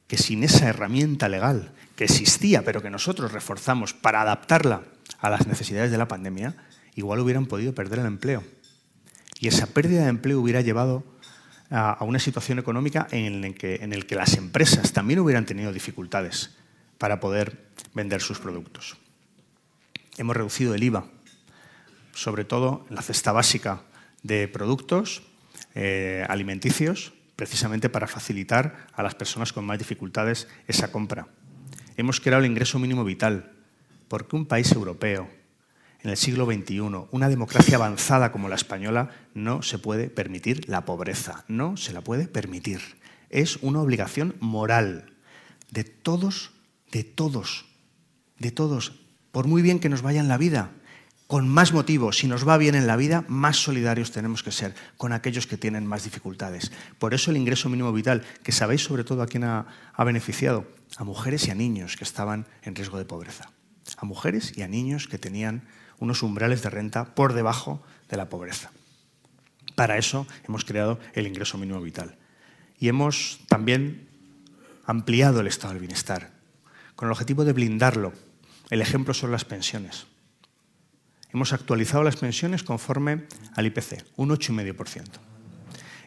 [0.08, 4.82] que sin esa herramienta legal que existía, pero que nosotros reforzamos para adaptarla
[5.19, 6.56] a las necesidades de la pandemia,
[6.95, 8.43] igual hubieran podido perder el empleo.
[9.39, 11.04] Y esa pérdida de empleo hubiera llevado
[11.69, 16.58] a, una situación económica en el, que, que las empresas también hubieran tenido dificultades
[16.97, 18.97] para poder vender sus productos.
[20.17, 21.06] Hemos reducido el IVA,
[22.19, 23.84] sobre todo en la cesta básica
[24.23, 25.23] de productos
[25.73, 31.29] eh, alimenticios, precisamente para facilitar a las personas con más dificultades esa compra.
[31.95, 33.53] Hemos creado el ingreso mínimo vital,
[34.10, 35.29] porque un país europeo
[36.01, 40.84] en el siglo XXI, una democracia avanzada como la española, no se puede permitir la
[40.84, 42.82] pobreza, no se la puede permitir.
[43.29, 45.13] Es una obligación moral
[45.71, 46.51] de todos,
[46.91, 47.65] de todos,
[48.39, 48.99] de todos,
[49.32, 50.71] por muy bien que nos vaya en la vida,
[51.30, 54.74] con más motivo, si nos va bien en la vida, más solidarios tenemos que ser
[54.98, 56.72] con aquellos que tienen más dificultades.
[56.98, 60.65] Por eso el ingreso mínimo vital, que sabéis sobre todo a quién ha, ha beneficiado,
[60.98, 63.52] a mujeres y a niños que estaban en riesgo de pobreza,
[63.96, 65.68] a mujeres y a niños que tenían
[66.00, 68.72] unos umbrales de renta por debajo de la pobreza.
[69.76, 72.18] Para eso hemos creado el ingreso mínimo vital.
[72.80, 74.10] Y hemos también
[74.84, 76.32] ampliado el estado del bienestar,
[76.96, 78.13] con el objetivo de blindarlo.
[78.72, 80.09] El ejemplo son las pensiones.
[81.34, 85.04] Hemos actualizado las pensiones conforme al IPC, un 8,5%.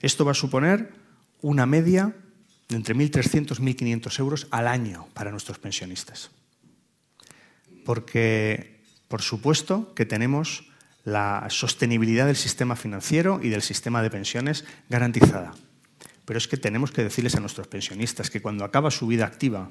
[0.00, 0.92] Esto va a suponer
[1.40, 2.14] una media
[2.68, 6.30] de entre 1.300 y 1.500 euros al año para nuestros pensionistas.
[7.84, 10.68] Porque, por supuesto, que tenemos
[11.04, 15.52] la sostenibilidad del sistema financiero y del sistema de pensiones garantizada.
[16.24, 19.70] Pero es que tenemos que decirles a nuestros pensionistas que cuando acaba su vida activa,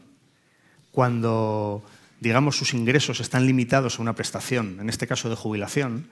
[0.91, 1.83] cuando
[2.21, 6.07] digamos sus ingresos están limitados a una prestación, en este caso de jubilación,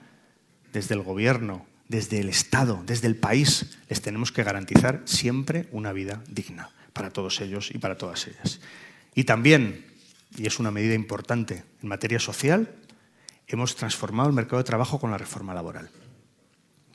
[0.72, 5.92] desde el gobierno, desde el Estado, desde el país, les tenemos que garantizar siempre una
[5.92, 8.60] vida digna para todos ellos y para todas ellas.
[9.14, 9.86] Y también,
[10.36, 12.74] y es una medida importante en materia social,
[13.46, 15.90] hemos transformado el mercado de trabajo con la reforma laboral.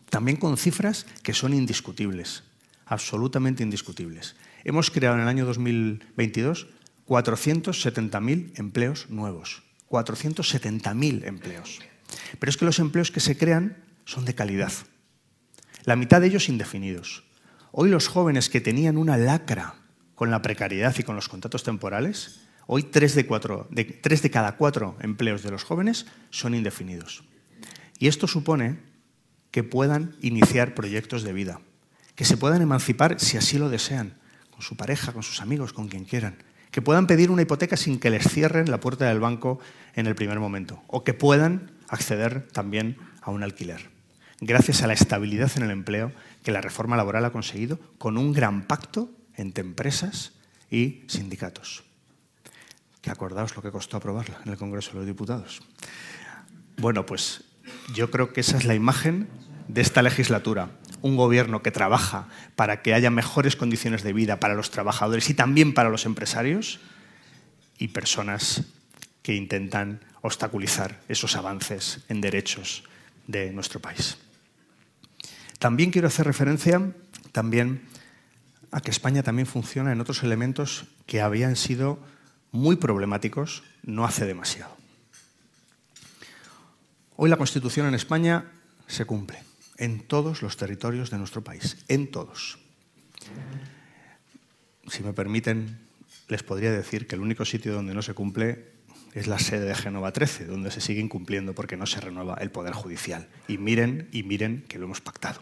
[0.10, 2.44] También con cifras que son indiscutibles,
[2.86, 4.36] absolutamente indiscutibles.
[4.66, 6.68] Hemos creado en el año 2022
[7.08, 9.64] 470.000 empleos nuevos.
[9.90, 11.80] 470.000 empleos.
[12.40, 14.72] Pero es que los empleos que se crean son de calidad.
[15.84, 17.24] La mitad de ellos indefinidos.
[17.72, 19.76] Hoy los jóvenes que tenían una lacra
[20.16, 23.24] con la precariedad y con los contratos temporales, hoy tres de,
[24.02, 27.24] tres de cada cuatro empleos de los jóvenes son indefinidos.
[28.00, 28.80] Y esto supone
[29.52, 31.62] que puedan iniciar proyectos de vida,
[32.16, 34.18] que se puedan emancipar si así lo desean,
[34.52, 36.38] con su pareja, con sus amigos, con quien quieran,
[36.76, 39.60] que puedan pedir una hipoteca sin que les cierren la puerta del banco
[39.94, 43.92] en el primer momento, o que puedan acceder también a un alquiler,
[44.42, 46.12] gracias a la estabilidad en el empleo
[46.44, 50.34] que la reforma laboral ha conseguido con un gran pacto entre empresas
[50.70, 51.86] y sindicatos.
[53.02, 55.62] Que acordaos lo que costó aprobarla en el Congreso de los Diputados.
[56.76, 57.46] Bueno, pues
[57.94, 59.30] yo creo que esa es la imagen
[59.70, 60.72] de esta legislatura
[61.06, 65.36] un gobierno que trabaja para que haya mejores condiciones de vida para los trabajadores y
[65.36, 66.80] también para los empresarios
[67.78, 68.64] y personas
[69.22, 72.86] que intentan obstaculizar esos avances en derechos
[73.28, 74.18] de nuestro país.
[75.60, 76.82] También quiero hacer referencia
[77.32, 77.84] también
[78.72, 82.00] a que España también funciona en otros elementos que habían sido
[82.52, 84.76] muy problemáticos no hace demasiado.
[87.16, 88.46] Hoy la Constitución en España
[88.88, 89.38] se cumple
[89.78, 92.60] en todos los territorios de nuestro país, en todos.
[94.88, 95.80] Si me permiten,
[96.28, 98.74] les podría decir que el único sitio donde no se cumple
[99.14, 102.52] es la sede de Génova 13, donde se sigue incumpliendo porque no se renueva el
[102.52, 103.28] Poder Judicial.
[103.48, 105.42] Y miren, y miren que lo hemos pactado.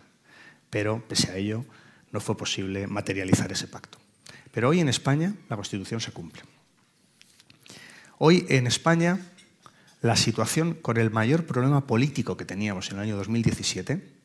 [0.70, 1.66] Pero, pese a ello,
[2.12, 3.98] no fue posible materializar ese pacto.
[4.52, 6.44] Pero hoy en España la Constitución se cumple.
[8.20, 9.20] Hoy en España
[10.02, 14.23] la situación con el mayor problema político que teníamos en el año 2017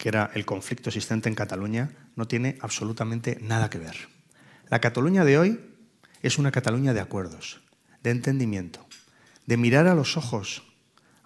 [0.00, 4.08] que era el conflicto existente en Cataluña, no tiene absolutamente nada que ver.
[4.70, 5.60] La Cataluña de hoy
[6.22, 7.60] es una Cataluña de acuerdos,
[8.02, 8.86] de entendimiento,
[9.44, 10.62] de mirar a los ojos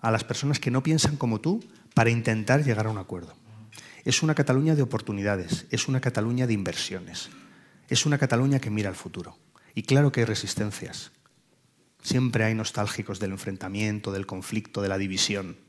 [0.01, 3.37] a las personas que no piensan como tú para intentar llegar a un acuerdo.
[4.05, 7.31] Es una Cataluña de oportunidades, es una Cataluña de inversiones,
[7.89, 9.39] es una Cataluña que mira al futuro.
[9.77, 11.13] Y claro que hay resistencias.
[12.03, 15.64] Siempre hay nostálgicos del enfrentamiento, del conflicto, de la división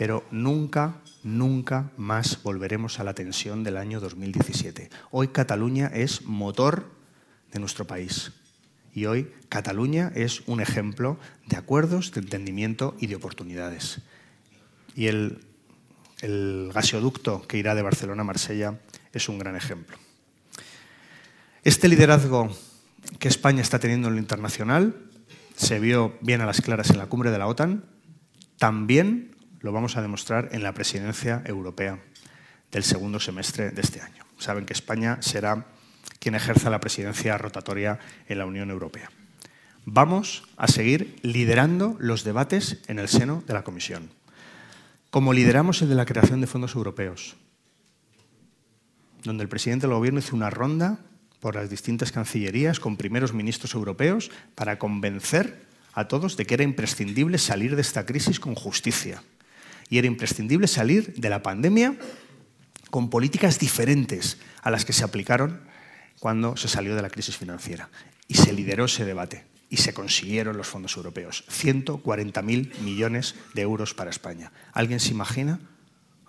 [0.00, 4.88] pero nunca, nunca más volveremos a la tensión del año 2017.
[5.10, 6.90] Hoy Cataluña es motor
[7.52, 8.32] de nuestro país
[8.94, 14.00] y hoy Cataluña es un ejemplo de acuerdos, de entendimiento y de oportunidades.
[14.96, 15.44] Y el,
[16.22, 18.80] el gasoducto que irá de Barcelona a Marsella
[19.12, 19.98] es un gran ejemplo.
[21.62, 22.48] Este liderazgo
[23.18, 24.96] que España está teniendo en lo internacional
[25.56, 27.84] se vio bien a las claras en la cumbre de la OTAN,
[28.56, 29.29] también
[29.60, 31.98] lo vamos a demostrar en la presidencia europea
[32.70, 34.24] del segundo semestre de este año.
[34.38, 35.66] Saben que España será
[36.18, 39.10] quien ejerza la presidencia rotatoria en la Unión Europea.
[39.84, 44.10] Vamos a seguir liderando los debates en el seno de la Comisión,
[45.10, 47.36] como lideramos el de la creación de fondos europeos,
[49.24, 51.00] donde el presidente del Gobierno hizo una ronda
[51.40, 56.62] por las distintas cancillerías con primeros ministros europeos para convencer a todos de que era
[56.62, 59.22] imprescindible salir de esta crisis con justicia
[59.90, 61.98] y era imprescindible salir de la pandemia
[62.90, 65.60] con políticas diferentes a las que se aplicaron
[66.20, 67.90] cuando se salió de la crisis financiera.
[68.28, 71.44] Y se lideró ese debate y se consiguieron los fondos europeos.
[71.48, 74.52] 140.000 millones de euros para España.
[74.72, 75.60] ¿Alguien se imagina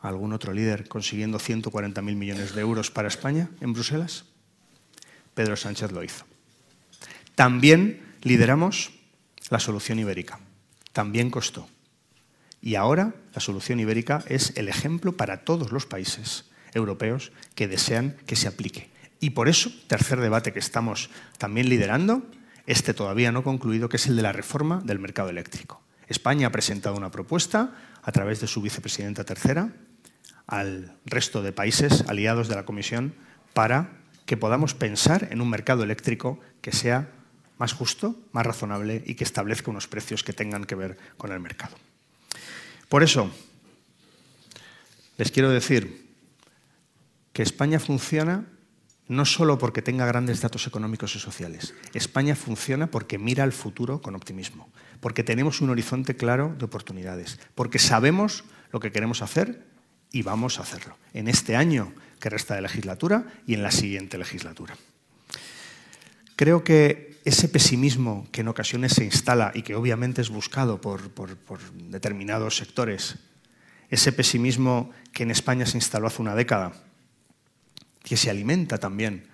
[0.02, 4.26] algún otro líder consiguiendo 140.000 millones de euros para España en Bruselas?
[5.36, 6.26] Pedro Sánchez lo hizo.
[7.36, 8.92] También lideramos
[9.50, 10.40] la solución ibérica.
[10.94, 11.68] También costó.
[12.62, 18.18] Y ahora la solución ibérica es el ejemplo para todos los países europeos que desean
[18.26, 18.92] que se aplique.
[19.20, 22.24] Y por eso, tercer debate que estamos también liderando,
[22.68, 25.82] este todavía no concluido, que es el de la reforma del mercado eléctrico.
[26.08, 29.74] España ha presentado una propuesta a través de su vicepresidenta tercera
[30.48, 33.14] al resto de países aliados de la Comisión
[33.54, 37.10] para que podamos pensar en un mercado eléctrico que sea
[37.58, 41.40] más justo, más razonable y que establezca unos precios que tengan que ver con el
[41.40, 41.76] mercado.
[42.92, 43.32] Por eso,
[45.16, 46.12] les quiero decir
[47.32, 48.44] que España funciona
[49.08, 51.74] no solo porque tenga grandes datos económicos y sociales.
[51.94, 54.70] España funciona porque mira al futuro con optimismo,
[55.00, 59.66] porque tenemos un horizonte claro de oportunidades, porque sabemos lo que queremos hacer
[60.12, 64.18] y vamos a hacerlo en este año que resta de legislatura y en la siguiente
[64.18, 64.76] legislatura.
[66.36, 71.12] Creo que ese pesimismo que en ocasiones se instala y que obviamente es buscado por,
[71.12, 71.38] por,
[71.74, 73.18] determinados sectores,
[73.90, 76.74] ese pesimismo que en España se instaló hace una década,
[78.04, 79.28] que se alimenta también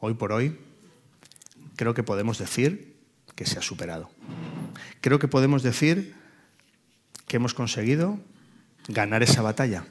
[0.00, 0.58] hoy por hoy,
[1.76, 2.96] creo que podemos decir
[3.36, 4.10] que se ha superado.
[5.00, 6.14] Creo que podemos decir
[7.26, 8.18] que hemos conseguido
[8.88, 9.86] ganar esa batalla,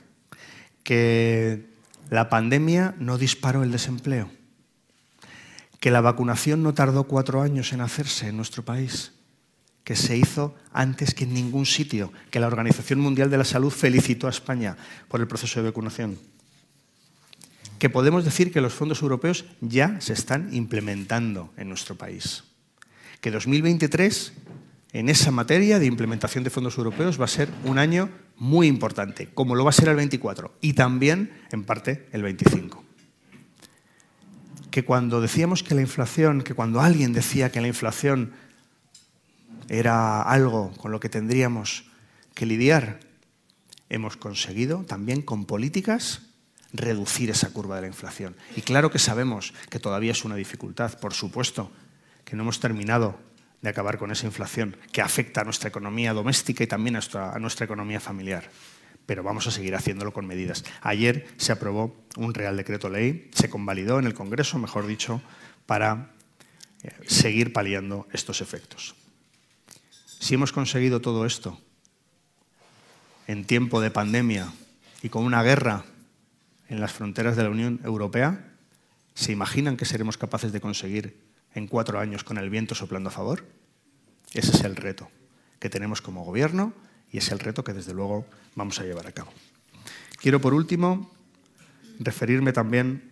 [0.84, 1.70] que
[2.10, 4.30] la pandemia no disparó el desempleo,
[5.80, 9.14] que la vacunación no tardó cuatro años en hacerse en nuestro país,
[9.84, 13.72] que se hizo antes que en ningún sitio, que la Organización Mundial de la Salud
[13.72, 14.78] felicitó a España
[15.08, 16.20] por el proceso de vacunación,
[17.80, 22.44] que podemos decir que los fondos europeos ya se están implementando en nuestro país,
[23.22, 24.34] que 2023
[24.92, 29.30] en esa materia de implementación de fondos europeos va a ser un año muy importante,
[29.34, 32.89] como lo va a ser el 24 y también, en parte, el 25
[34.72, 38.34] que cuando decíamos que la inflación, que cuando alguien decía que la inflación
[39.68, 41.86] era algo con lo que tendríamos
[42.34, 43.00] que lidiar,
[43.90, 46.22] hemos conseguido también con políticas
[46.72, 48.36] reducir esa curva de la inflación.
[48.56, 51.72] Y claro que sabemos que todavía es una dificultad, por supuesto,
[52.24, 53.20] que no hemos terminado
[53.62, 57.34] de acabar con esa inflación que afecta a nuestra economía doméstica y también a nuestra,
[57.34, 58.50] a nuestra economía familiar
[59.10, 60.64] pero vamos a seguir haciéndolo con medidas.
[60.82, 65.20] Ayer se aprobó un Real Decreto Ley, se convalidó en el Congreso, mejor dicho,
[65.66, 66.12] para
[66.84, 68.94] eh, seguir paliando estos efectos.
[70.20, 71.60] Si hemos conseguido todo esto
[73.26, 74.54] en tiempo de pandemia
[75.02, 75.86] y con una guerra
[76.68, 78.46] en las fronteras de la Unión Europea,
[79.16, 81.20] ¿se imaginan que seremos capaces de conseguir
[81.56, 83.44] en cuatro años con el viento soplando a favor?
[84.36, 85.10] Ese es el reto
[85.58, 86.74] que tenemos como gobierno
[87.12, 88.28] y es el reto que desde luego
[88.60, 89.32] vamos a llevar a cabo.
[90.22, 91.10] Quiero por último
[92.00, 93.12] referirme también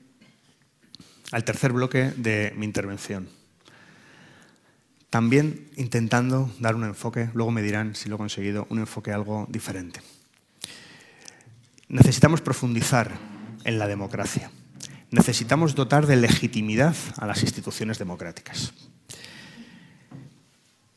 [1.31, 3.29] al tercer bloque de mi intervención.
[5.09, 9.47] También intentando dar un enfoque, luego me dirán si lo he conseguido, un enfoque algo
[9.49, 10.01] diferente.
[11.87, 13.17] Necesitamos profundizar
[13.63, 14.51] en la democracia.
[15.09, 18.73] Necesitamos dotar de legitimidad a las instituciones democráticas.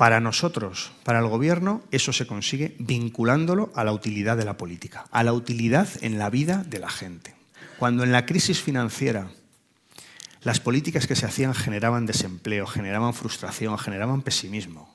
[0.00, 5.04] Para nosotros, para el gobierno, eso se consigue vinculándolo a la utilidad de la política,
[5.10, 7.34] a la utilidad en la vida de la gente.
[7.78, 9.30] Cuando en la crisis financiera
[10.40, 14.90] las políticas que se hacían generaban desempleo, generaban frustración, generaban pesimismo,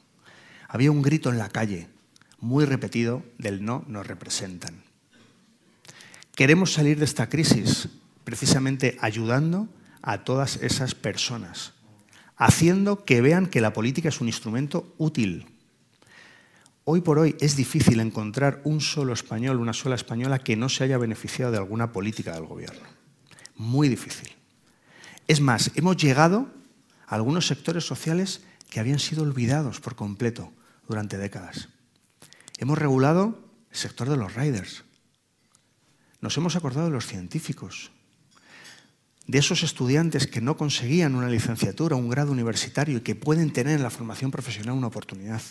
[0.67, 1.87] había un grito en la calle,
[2.39, 4.81] muy repetido, del no nos representan.
[6.33, 7.89] Queremos salir de esta crisis
[8.23, 9.67] precisamente ayudando
[10.01, 11.74] a todas esas personas
[12.37, 15.47] haciendo que vean que la política es un instrumento útil.
[16.83, 20.83] Hoy por hoy es difícil encontrar un solo español, una sola española que no se
[20.83, 22.87] haya beneficiado de alguna política del gobierno.
[23.55, 24.29] Muy difícil.
[25.27, 26.51] Es más, hemos llegado
[27.07, 30.51] a algunos sectores sociales que habían sido olvidados por completo
[30.87, 31.69] durante décadas.
[32.57, 33.39] Hemos regulado
[33.71, 34.83] el sector de los riders.
[36.21, 37.91] Nos hemos acordado de los científicos,
[39.27, 43.75] de esos estudiantes que no conseguían una licenciatura, un grado universitario y que pueden tener
[43.75, 45.41] en la formación profesional una oportunidad.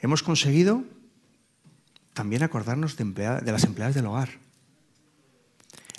[0.00, 0.84] Hemos conseguido
[2.14, 3.04] también acordarnos de,
[3.44, 4.30] las empleadas del hogar.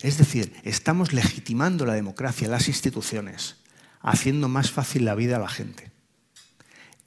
[0.01, 3.57] Es decir, estamos legitimando la democracia, las instituciones,
[4.01, 5.91] haciendo más fácil la vida a la gente,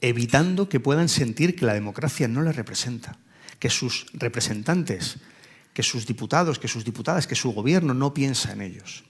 [0.00, 3.18] evitando que puedan sentir que la democracia no les representa,
[3.58, 5.18] que sus representantes
[5.80, 9.02] que sus diputados, que sus diputadas, que su gobierno no piensa en ellos.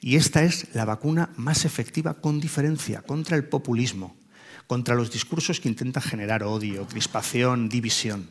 [0.00, 4.16] Y esta es la vacuna más efectiva con diferencia contra el populismo,
[4.66, 8.30] contra los discursos que intentan generar odio, crispación, división.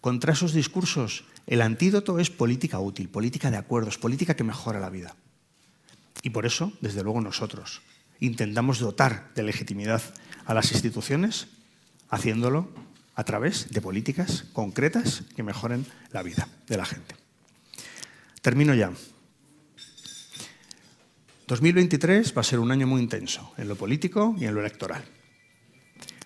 [0.00, 4.90] Contra esos discursos, el antídoto es política útil, política de acuerdos, política que mejora la
[4.90, 5.14] vida.
[6.24, 7.82] Y por eso, desde luego, nosotros
[8.18, 10.02] intentamos dotar de legitimidad
[10.44, 11.46] a las instituciones,
[12.08, 12.68] haciéndolo
[13.20, 17.14] a través de políticas concretas que mejoren la vida de la gente.
[18.40, 18.90] Termino ya.
[21.46, 25.04] 2023 va a ser un año muy intenso en lo político y en lo electoral.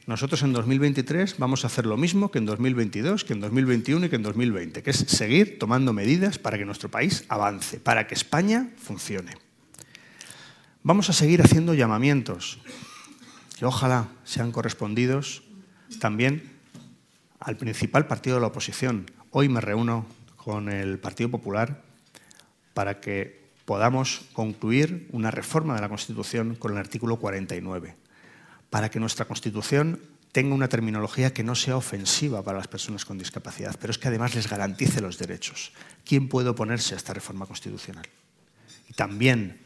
[0.07, 4.09] Nosotros en 2023 vamos a hacer lo mismo que en 2022, que en 2021 y
[4.09, 8.15] que en 2020, que es seguir tomando medidas para que nuestro país avance, para que
[8.15, 9.33] España funcione.
[10.85, 12.61] Vamos a seguir haciendo llamamientos
[13.59, 15.43] que ojalá sean correspondidos
[15.99, 16.54] también
[17.45, 19.11] al principal partido de la oposición.
[19.31, 21.83] Hoy me reúno con el Partido Popular
[22.73, 27.97] para que podamos concluir una reforma de la Constitución con el artículo 49
[28.71, 30.01] para que nuestra Constitución
[30.33, 34.09] tenga una terminología que no sea ofensiva para las personas con discapacidad, pero es que
[34.09, 35.73] además les garantice los derechos.
[36.05, 38.07] ¿Quién puede oponerse a esta reforma constitucional?
[38.89, 39.61] Y también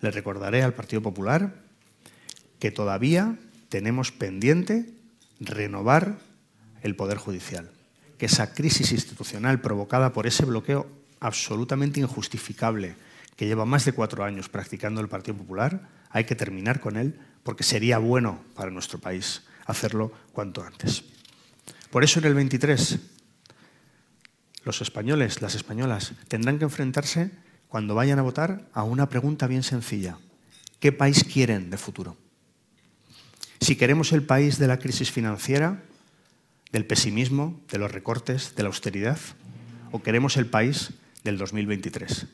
[0.00, 1.54] le recordaré al Partido Popular
[2.58, 3.36] que todavía
[3.68, 4.86] tenemos pendiente
[5.38, 6.18] renovar
[6.86, 7.70] el Poder Judicial,
[8.18, 10.86] que esa crisis institucional provocada por ese bloqueo
[11.20, 12.96] absolutamente injustificable
[13.36, 17.18] que lleva más de cuatro años practicando el Partido Popular, hay que terminar con él
[17.42, 21.04] porque sería bueno para nuestro país hacerlo cuanto antes.
[21.90, 22.98] Por eso en el 23
[24.64, 27.30] los españoles, las españolas, tendrán que enfrentarse
[27.68, 30.18] cuando vayan a votar a una pregunta bien sencilla.
[30.80, 32.16] ¿Qué país quieren de futuro?
[33.60, 35.84] Si queremos el país de la crisis financiera,
[36.76, 39.18] del pesimismo, de los recortes, de la austeridad,
[39.92, 40.90] o queremos el país
[41.24, 42.26] del 2023,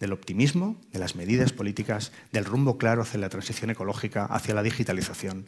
[0.00, 4.62] del optimismo, de las medidas políticas, del rumbo claro hacia la transición ecológica, hacia la
[4.62, 5.44] digitalización,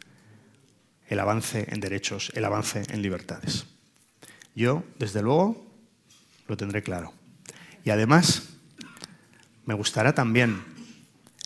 [1.09, 3.65] el avance en derechos, el avance en libertades.
[4.55, 5.67] Yo, desde luego,
[6.47, 7.15] lo tendré claro.
[7.83, 8.51] Y además,
[9.65, 10.63] me gustará también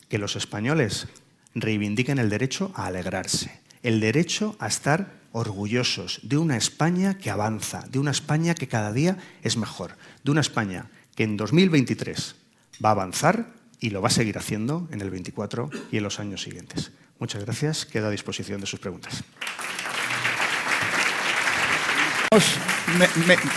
[0.09, 1.07] que los españoles
[1.55, 7.85] reivindiquen el derecho a alegrarse, el derecho a estar orgullosos de una España que avanza,
[7.89, 12.37] de una España que cada día es mejor, de una España que en 2023
[12.85, 16.21] va a avanzar y lo va a seguir haciendo en el 24 y en los
[16.21, 16.93] años siguientes.
[17.19, 17.87] Muchas gracias.
[17.87, 19.25] Quedo a disposición de sus preguntas.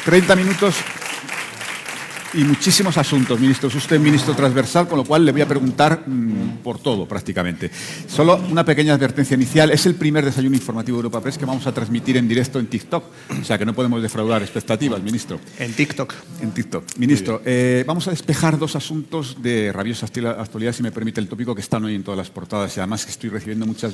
[0.06, 0.76] 30 minutos
[2.34, 3.68] y muchísimos asuntos, ministro.
[3.68, 7.70] Es usted ministro transversal, con lo cual le voy a preguntar mm, por todo prácticamente.
[8.08, 9.72] Solo una pequeña advertencia inicial.
[9.72, 12.68] Es el primer desayuno informativo de Europa Press que vamos a transmitir en directo en
[12.68, 13.04] TikTok.
[13.42, 15.40] O sea que no podemos defraudar expectativas, ministro.
[15.60, 16.14] En TikTok.
[16.42, 16.84] En TikTok.
[16.98, 21.54] Ministro, eh, vamos a despejar dos asuntos de rabiosa actualidad, si me permite el tópico,
[21.54, 22.76] que están hoy en todas las portadas.
[22.78, 23.94] Y además que estoy recibiendo muchas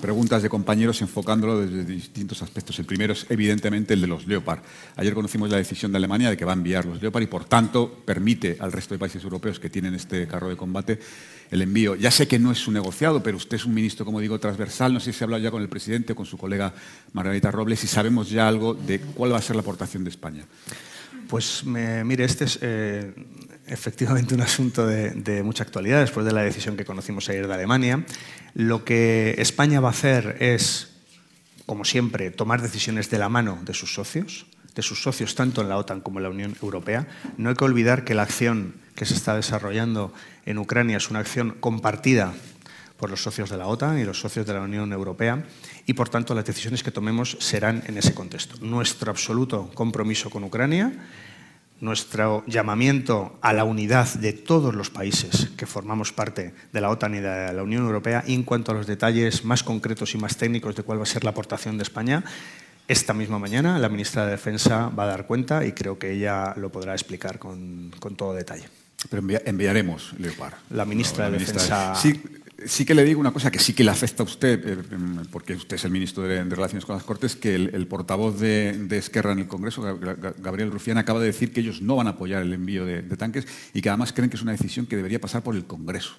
[0.00, 2.78] preguntas de compañeros enfocándolo desde distintos aspectos.
[2.78, 4.60] El primero es evidentemente el de los Leopard.
[4.96, 7.44] Ayer conocimos la decisión de Alemania de que va a enviar los Leopard y por
[7.44, 10.98] tanto permite al resto de países europeos que tienen este carro de combate
[11.50, 11.94] el envío.
[11.94, 14.92] Ya sé que no es un negociado, pero usted es un ministro, como digo, transversal.
[14.92, 16.72] No sé si ha hablado ya con el presidente o con su colega
[17.12, 20.44] Margarita Robles y sabemos ya algo de cuál va a ser la aportación de España.
[21.28, 23.12] Pues mire, este es eh,
[23.66, 28.04] efectivamente un asunto de, mucha actualidad después de la decisión que conocimos ayer de Alemania.
[28.54, 30.94] Lo que España va a hacer es,
[31.66, 34.46] como siempre, tomar decisiones de la mano de sus socios,
[34.76, 37.08] de sus socios tanto en la OTAN como en la Unión Europea.
[37.38, 40.12] No hay que olvidar que la acción que se está desarrollando
[40.44, 42.34] en Ucrania es una acción compartida
[42.98, 45.44] por los socios de la OTAN y los socios de la Unión Europea
[45.86, 48.56] y, por tanto, las decisiones que tomemos serán en ese contexto.
[48.60, 50.92] Nuestro absoluto compromiso con Ucrania,
[51.80, 57.14] nuestro llamamiento a la unidad de todos los países que formamos parte de la OTAN
[57.14, 60.36] y de la Unión Europea y en cuanto a los detalles más concretos y más
[60.36, 62.24] técnicos de cuál va a ser la aportación de España,
[62.88, 66.54] esta misma mañana la ministra de Defensa va a dar cuenta y creo que ella
[66.56, 68.64] lo podrá explicar con, todo detalle.
[69.10, 70.54] Pero enviaremos, Leopard.
[70.70, 71.94] La ministra de Defensa
[72.64, 74.82] sí que le digo una cosa que sí que le afecta a usted, eh,
[75.30, 79.32] porque usted es el ministro de, Relaciones con las Cortes, que el, portavoz de, Esquerra
[79.32, 79.82] en el Congreso,
[80.38, 83.46] Gabriel Rufián, acaba de decir que ellos no van a apoyar el envío de, tanques
[83.74, 86.16] y que además creen que es una decisión que debería pasar por el Congreso.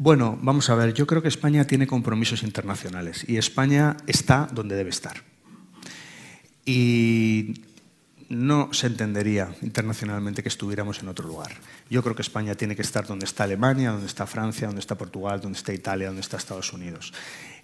[0.00, 4.76] Bueno, vamos a ver, yo creo que España tiene compromisos internacionales y España está donde
[4.76, 5.24] debe estar.
[6.64, 7.64] Y
[8.28, 11.50] no se entendería internacionalmente que estuviéramos en otro lugar.
[11.90, 14.96] Yo creo que España tiene que estar donde está Alemania, donde está Francia, donde está
[14.96, 17.12] Portugal, donde está Italia, donde está Estados Unidos.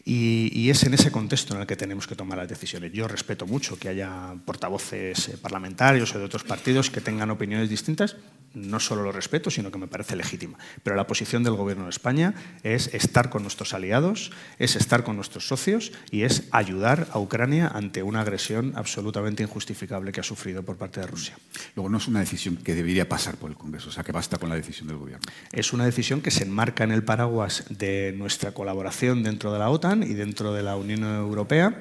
[0.05, 2.93] Y, es en ese contexto en el que tenemos que tomar las decisiones.
[2.93, 7.71] Yo respeto mucho que haya portavoces eh, parlamentarios o de otros partidos que tengan opiniones
[7.71, 8.17] distintas.
[8.55, 10.59] No solo lo respeto, sino que me parece legítima.
[10.83, 15.17] Pero la posición del Gobierno de España es estar con nuestros aliados, es estar con
[15.17, 20.63] nuestros socios y es ayudar a Ucrania ante una agresión absolutamente injustificable que ha sufrido
[20.63, 21.37] por parte de Rusia.
[21.75, 24.39] Luego, no es una decisión que debería pasar por el Congreso, o sea, que basta
[24.39, 25.27] con la decisión del Gobierno.
[25.53, 29.71] Es una decisión que se enmarca en el paraguas de nuestra colaboración dentro de la
[29.71, 31.81] OTAN y dentro de la Unión Europea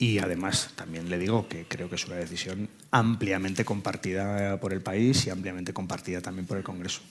[0.00, 4.80] Y además también le digo que creo que es una decisión ampliamente compartida por el
[4.80, 7.02] país y ampliamente compartida también por el Congreso.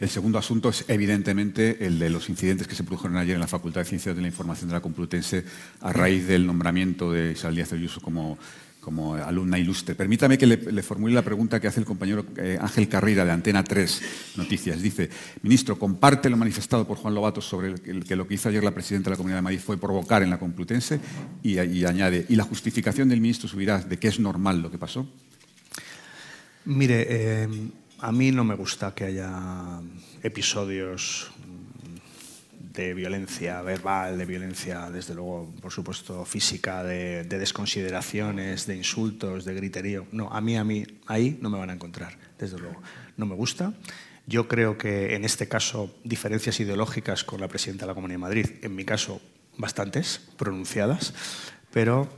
[0.00, 3.46] El segundo asunto es evidentemente el de los incidentes que se produjeron ayer en la
[3.46, 5.46] Facultad de Ciencias de la Información de la Complutense
[5.80, 8.36] a raíz del nombramiento de Isabel Díaz Ayuso como
[8.86, 9.96] como alumna ilustre.
[9.96, 13.64] Permítame que le, formule la pregunta que hace el compañero eh, Ángel Carrera de Antena
[13.64, 14.80] 3 Noticias.
[14.80, 15.10] Dice,
[15.42, 18.70] ministro, comparte lo manifestado por Juan Lobato sobre el, que lo que hizo ayer la
[18.70, 21.00] presidenta de la Comunidad de Madrid fue provocar en la Complutense
[21.42, 25.04] y, añade, ¿y la justificación del ministro Subirá de que es normal lo que pasó?
[26.66, 27.48] Mire, eh,
[27.98, 29.80] a mí no me gusta que haya
[30.22, 31.32] episodios
[32.76, 39.54] de violencia verbal, de violencia, desde luego, por supuesto, física, de, desconsideraciones, de insultos, de
[39.54, 40.06] griterío.
[40.12, 42.80] No, a mí, a mí, ahí no me van a encontrar, desde luego.
[43.16, 43.72] No me gusta.
[44.26, 48.22] Yo creo que en este caso diferencias ideológicas con la presidenta de la Comunidad de
[48.22, 49.20] Madrid, en mi caso
[49.56, 51.14] bastantes, pronunciadas,
[51.72, 52.08] pero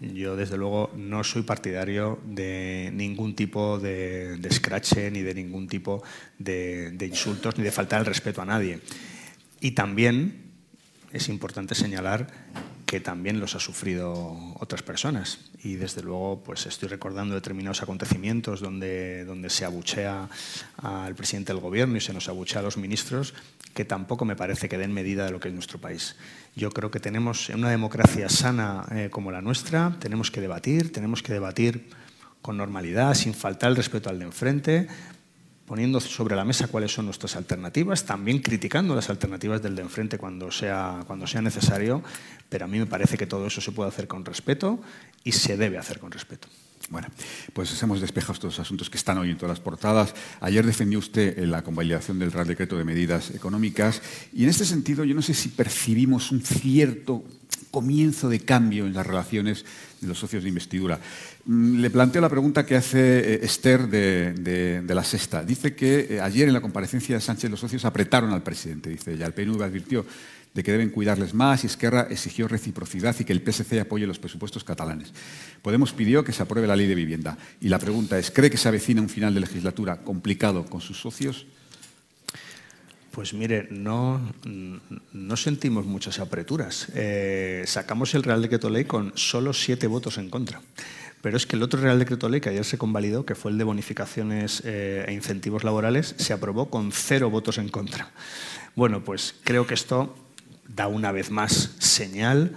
[0.00, 6.04] yo desde luego no soy partidario de ningún tipo de, de ni de ningún tipo
[6.38, 8.80] de, de insultos ni de faltar el respeto a nadie.
[9.60, 10.52] Y también
[11.12, 12.26] es importante señalar
[12.88, 15.40] que también los ha sufrido otras personas.
[15.62, 20.28] Y desde luego, pues estoy recordando determinados acontecimientos donde, donde se abuchea
[20.78, 23.34] al presidente del gobierno y se nos abuchea a los ministros,
[23.74, 26.16] que tampoco me parece que den medida de lo que es nuestro país.
[26.56, 30.90] Yo creo que tenemos, en una democracia sana eh, como la nuestra, tenemos que debatir,
[30.90, 31.90] tenemos que debatir
[32.40, 34.88] con normalidad, sin faltar el respeto al de enfrente,
[35.68, 40.16] poniendo sobre la mesa cuáles son nuestras alternativas, también criticando las alternativas del de enfrente
[40.16, 42.02] cuando sea, cuando sea necesario,
[42.48, 44.80] pero a mí me parece que todo eso se puede hacer con respeto
[45.24, 46.48] y se debe hacer con respeto.
[46.90, 47.08] Bueno,
[47.52, 50.14] pues hemos despejado estos asuntos que están hoy en todas las portadas.
[50.40, 54.00] Ayer defendió usted la convalidación del Real Decreto de Medidas Económicas
[54.32, 57.24] y en este sentido yo no sé si percibimos un cierto
[57.70, 59.66] comienzo de cambio en las relaciones
[60.00, 60.98] de los socios de investidura.
[61.48, 65.42] Mm, le planteo la pregunta que hace eh, Esther de, La Sexta.
[65.42, 68.90] Dice que eh, ayer en la comparecencia de Sánchez los socios apretaron al presidente.
[68.90, 70.04] Dice ella, el PNV advirtió
[70.52, 74.18] de que deben cuidarles más y Esquerra exigió reciprocidad y que el PSC apoye los
[74.18, 75.14] presupuestos catalanes.
[75.62, 77.38] Podemos pidió que se apruebe la ley de vivienda.
[77.62, 81.00] Y la pregunta es, ¿cree que se avecina un final de legislatura complicado con sus
[81.00, 81.46] socios?
[83.10, 84.20] Pues mire, no,
[85.12, 86.88] no sentimos muchas apreturas.
[86.94, 90.60] Eh, sacamos el Real Decreto Ley con solo siete votos en contra.
[91.20, 93.58] Pero es que el otro Real Decreto Ley que ayer se convalidó, que fue el
[93.58, 98.10] de bonificaciones eh, e incentivos laborales, se aprobó con cero votos en contra.
[98.76, 100.16] Bueno, pues creo que esto
[100.68, 102.56] da una vez más señal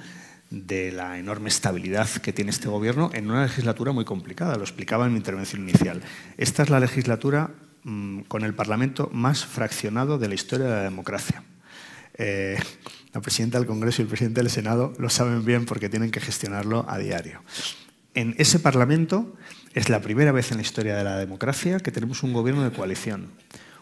[0.50, 4.58] de la enorme estabilidad que tiene este gobierno en una legislatura muy complicada.
[4.58, 6.02] Lo explicaba en mi intervención inicial.
[6.38, 7.52] Esta es la legislatura
[7.84, 11.44] Mm, con el Parlamento más fraccionado de la historia de la democracia.
[12.14, 12.60] Eh,
[13.12, 16.20] la presidenta del Congreso y el presidente del Senado lo saben bien porque tienen que
[16.20, 17.42] gestionarlo a diario.
[18.14, 19.34] En ese Parlamento
[19.74, 22.72] es la primera vez en la historia de la democracia que tenemos un gobierno de
[22.72, 23.28] coalición.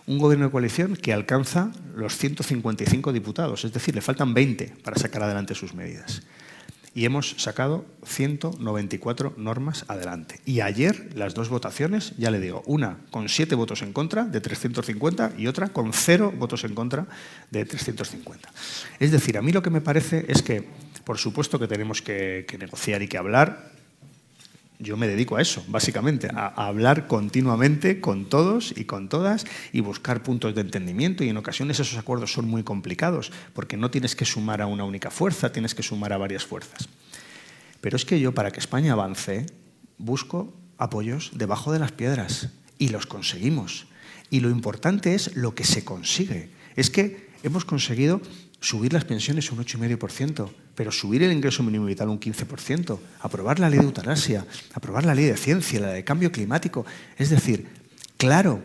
[0.05, 4.97] Un gobierno de coalición que alcanza los 155 diputados, es decir, le faltan 20 para
[4.97, 6.23] sacar adelante sus medidas
[6.93, 10.41] y hemos sacado 194 normas adelante.
[10.45, 14.41] Y ayer las dos votaciones, ya le digo, una con siete votos en contra de
[14.41, 17.07] 350 y otra con cero votos en contra
[17.51, 18.49] de 350.
[18.99, 20.67] Es decir, a mí lo que me parece es que,
[21.03, 23.78] por supuesto que tenemos que, que negociar y que hablar,
[24.79, 29.81] yo me dedico a eso, básicamente, a, hablar continuamente con todos y con todas y
[29.81, 31.23] buscar puntos de entendimiento.
[31.23, 34.85] Y en ocasiones esos acuerdos son muy complicados, porque no tienes que sumar a una
[34.85, 36.87] única fuerza, tienes que sumar a varias fuerzas.
[37.81, 39.45] Pero es que yo, para que España avance,
[39.97, 43.87] busco apoyos debajo de las piedras y los conseguimos.
[44.29, 46.49] Y lo importante es lo que se consigue.
[46.77, 48.21] Es que hemos conseguido
[48.61, 50.49] subir las pensiones un 8,5%,
[50.79, 55.13] pero subir el ingreso mínimo vital un 15%, aprobar la ley de eutanasia, aprobar la
[55.13, 56.85] ley de ciencia, la de cambio climático.
[57.17, 57.67] Es decir,
[58.15, 58.63] claro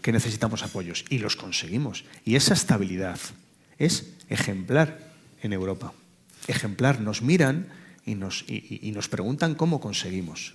[0.00, 2.06] que necesitamos apoyos y los conseguimos.
[2.24, 3.20] Y esa estabilidad
[3.76, 5.00] es ejemplar
[5.42, 5.92] en Europa.
[6.48, 7.02] Ejemplar.
[7.02, 7.68] Nos miran
[8.06, 10.54] y nos, y nos preguntan cómo conseguimos.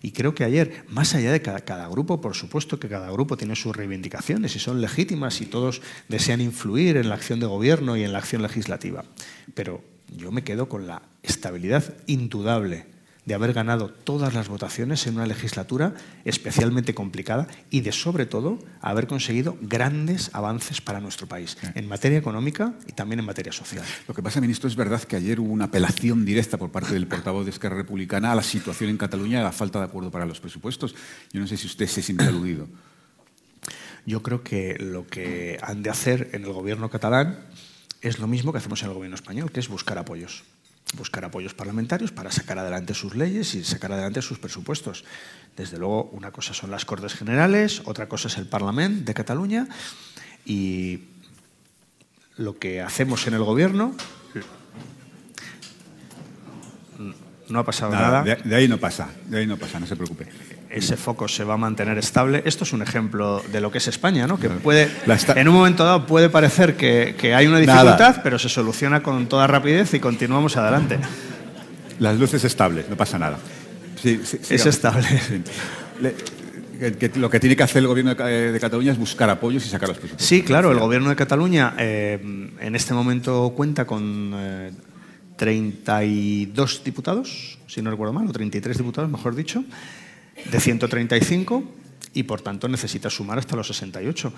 [0.00, 3.54] Y creo que ayer, más allá de cada, grupo, por supuesto que cada grupo tiene
[3.54, 8.04] sus reivindicaciones y son legítimas y todos desean influir en la acción de gobierno y
[8.04, 9.04] en la acción legislativa.
[9.52, 12.86] Pero yo me quedo con la estabilidad indudable
[13.28, 15.92] de haber ganado todas las votaciones en una legislatura
[16.24, 22.16] especialmente complicada y de, sobre todo, haber conseguido grandes avances para nuestro país, en materia
[22.16, 23.84] económica y también en materia social.
[24.08, 27.06] Lo que pasa, ministro, es verdad que ayer hubo una apelación directa por parte del
[27.06, 30.10] portavoz de Esquerra Republicana a la situación en Cataluña y a la falta de acuerdo
[30.10, 30.94] para los presupuestos.
[31.30, 32.66] Yo no sé si usted se siente aludido.
[34.06, 37.40] Yo creo que lo que han de hacer en el gobierno catalán
[38.00, 40.44] es lo mismo que hacemos en el gobierno español, que es buscar apoyos
[40.96, 45.04] buscar apoyos parlamentarios para sacar adelante sus leyes y sacar adelante sus presupuestos.
[45.56, 49.68] Desde luego, una cosa son las Cortes Generales, otra cosa es el Parlamento de Cataluña
[50.44, 51.04] y
[52.36, 53.94] lo que hacemos en el Gobierno
[57.48, 58.22] no ha pasado nada.
[58.22, 60.26] De, ahí no pasa, de ahí no pasa, no se preocupe.
[60.70, 62.42] Ese foco se va a mantener estable.
[62.44, 64.38] Esto es un ejemplo de lo que es España, ¿no?
[64.38, 64.90] Que puede,
[65.34, 69.46] en un momento dado puede parecer que, hay una dificultad, pero se soluciona con toda
[69.46, 70.98] rapidez y continuamos adelante.
[71.98, 73.38] Las luces estables, no pasa nada.
[74.04, 75.08] es estable.
[77.14, 79.98] lo que tiene que hacer el gobierno de, Cataluña es buscar apoyos y sacar los
[79.98, 80.28] presupuestos.
[80.28, 82.20] Sí, claro, el gobierno de Cataluña eh,
[82.60, 84.70] en este momento cuenta con eh,
[85.36, 89.64] 32 diputados, si no recuerdo mal, o 33 diputados, mejor dicho,
[90.50, 91.64] de 135
[92.14, 94.32] y por tanto necesita sumar hasta los 68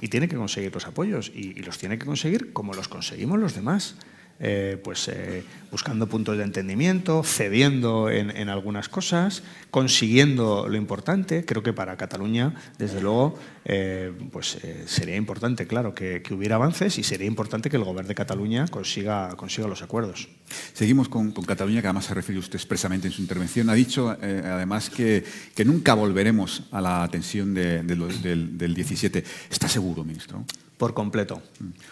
[0.00, 3.38] y tiene que conseguir los apoyos y, y los tiene que conseguir como los conseguimos
[3.38, 3.96] los demás.
[4.38, 11.44] Eh, pues eh, buscando puntos de entendimiento, cediendo en, algunas cosas, consiguiendo lo importante.
[11.44, 17.02] Creo que para Cataluña, desde luego, eh, pues sería importante, claro, que, hubiera avances y
[17.02, 20.28] sería importante que el gobierno de Cataluña consiga, consiga los acuerdos.
[20.72, 23.70] Seguimos con, Cataluña, que además se refirió usted expresamente en su intervención.
[23.70, 25.24] Ha dicho, además, que,
[25.54, 29.24] que, nunca volveremos a la tensión del, del 17.
[29.50, 30.44] ¿Está seguro, ministro?
[30.78, 31.42] Por completo.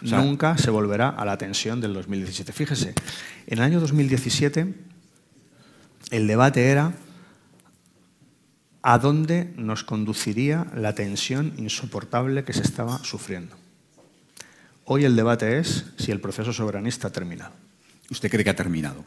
[0.02, 2.52] Nunca se volverá a la tensión del 2017.
[2.52, 2.94] Fíjese,
[3.46, 4.74] en el año 2017
[6.10, 6.92] el debate era
[8.82, 13.56] a dónde nos conduciría la tensión insoportable que se estaba sufriendo.
[14.84, 17.52] Hoy el debate es si el proceso soberanista ha terminado.
[18.10, 19.04] ¿Usted cree que ha terminado?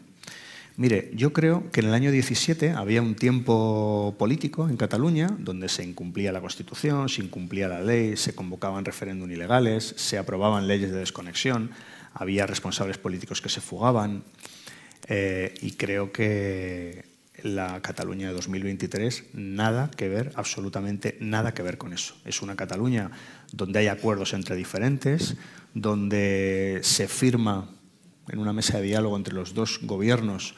[0.79, 5.69] Mire, yo creo que en el año 17 había un tiempo político en Cataluña donde
[5.69, 10.91] se incumplía la Constitución, se incumplía la ley, se convocaban referéndum ilegales, se aprobaban leyes
[10.91, 11.71] de desconexión,
[12.13, 14.23] había responsables políticos que se fugaban
[15.07, 17.05] eh, y creo que
[17.41, 22.15] la Cataluña de 2023 nada que ver, absolutamente nada que ver con eso.
[22.23, 23.09] Es una Cataluña
[23.51, 25.37] donde hay acuerdos entre diferentes,
[25.73, 27.67] donde se firma
[28.29, 30.55] en una mesa de diálogo entre los dos gobiernos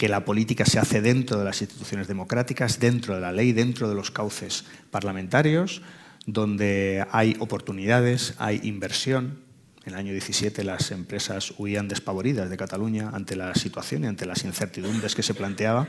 [0.00, 3.86] que la política se hace dentro de las instituciones democráticas, dentro de la ley, dentro
[3.86, 5.82] de los cauces parlamentarios,
[6.24, 9.40] donde hay oportunidades, hay inversión.
[9.84, 14.24] En el año 17 las empresas huían despavoridas de Cataluña ante la situación y ante
[14.24, 15.88] las incertidumbres que se planteaba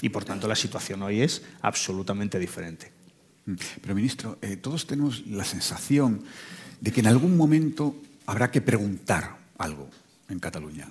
[0.00, 2.90] y por tanto la situación hoy es absolutamente diferente.
[3.46, 3.54] Mm.
[3.80, 6.24] Pero ministro, eh, todos tenemos la sensación
[6.80, 7.94] de que en algún momento
[8.26, 9.88] habrá que preguntar algo
[10.32, 10.88] en Cataluña.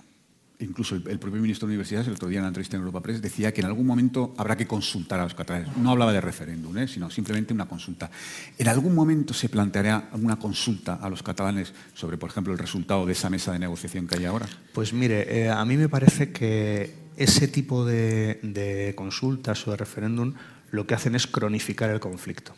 [0.59, 3.19] Incluso el, propio ministro de Universidades, el otro día en la entrevista en Europa Press,
[3.19, 5.75] decía que en algún momento habrá que consultar a los catalanes.
[5.75, 6.87] No hablaba de referéndum, ¿eh?
[6.87, 8.11] sino simplemente una consulta.
[8.59, 13.07] ¿En algún momento se planteará una consulta a los catalanes sobre, por ejemplo, el resultado
[13.07, 14.47] de esa mesa de negociación que hay ahora?
[14.71, 19.77] Pues mire, eh, a mí me parece que ese tipo de, de consultas o de
[19.77, 20.35] referéndum
[20.69, 22.53] lo que hacen es cronificar el conflicto.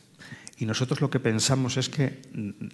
[0.57, 2.21] Y nosotros lo que pensamos es que,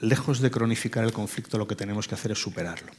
[0.02, 2.92] lejos de cronificar el conflicto, lo que tenemos que hacer es superarlo.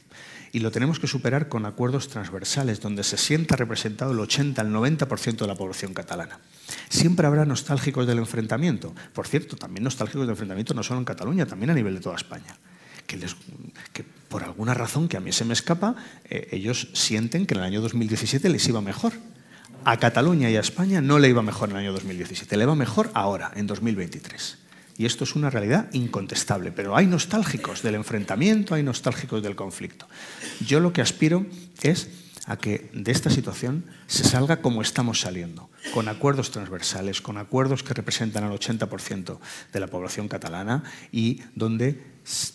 [0.53, 4.67] Y lo tenemos que superar con acuerdos transversales, donde se sienta representado el 80, el
[4.69, 6.39] 90% de la población catalana.
[6.89, 8.93] Siempre habrá nostálgicos del enfrentamiento.
[9.13, 12.17] Por cierto, también nostálgicos del enfrentamiento no solo en Cataluña, también a nivel de toda
[12.17, 12.57] España.
[13.07, 15.95] Que por alguna razón que a mí se me escapa,
[16.29, 19.13] eh, ellos sienten que en el año 2017 les iba mejor.
[19.83, 22.75] A Cataluña y a España no le iba mejor en el año 2017, le va
[22.75, 24.57] mejor ahora, en 2023.
[24.97, 26.71] Y esto es una realidad incontestable.
[26.71, 30.07] Pero hay nostálgicos del enfrentamiento, hay nostálgicos del conflicto.
[30.65, 31.45] Yo lo que aspiro
[31.81, 32.07] es
[32.45, 37.83] a que de esta situación se salga como estamos saliendo, con acuerdos transversales, con acuerdos
[37.83, 39.37] que representan al 80%
[39.71, 42.01] de la población catalana y donde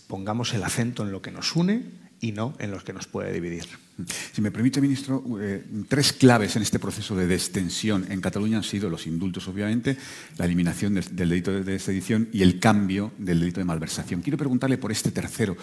[0.09, 3.33] pongamos el acento en lo que nos une y no en lo que nos puede
[3.33, 3.67] dividir.
[4.33, 8.63] Si me permite, ministro, eh, tres claves en este proceso de destensión en Cataluña han
[8.63, 9.97] sido los indultos, obviamente,
[10.37, 14.21] la eliminación del, delito de sedición y el cambio del delito de malversación.
[14.21, 15.57] Quiero preguntarle por este tercero.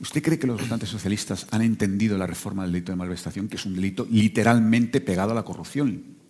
[0.00, 3.56] ¿Usted cree que los votantes socialistas han entendido la reforma del delito de malversación, que
[3.56, 6.25] es un delito literalmente pegado a la corrupción?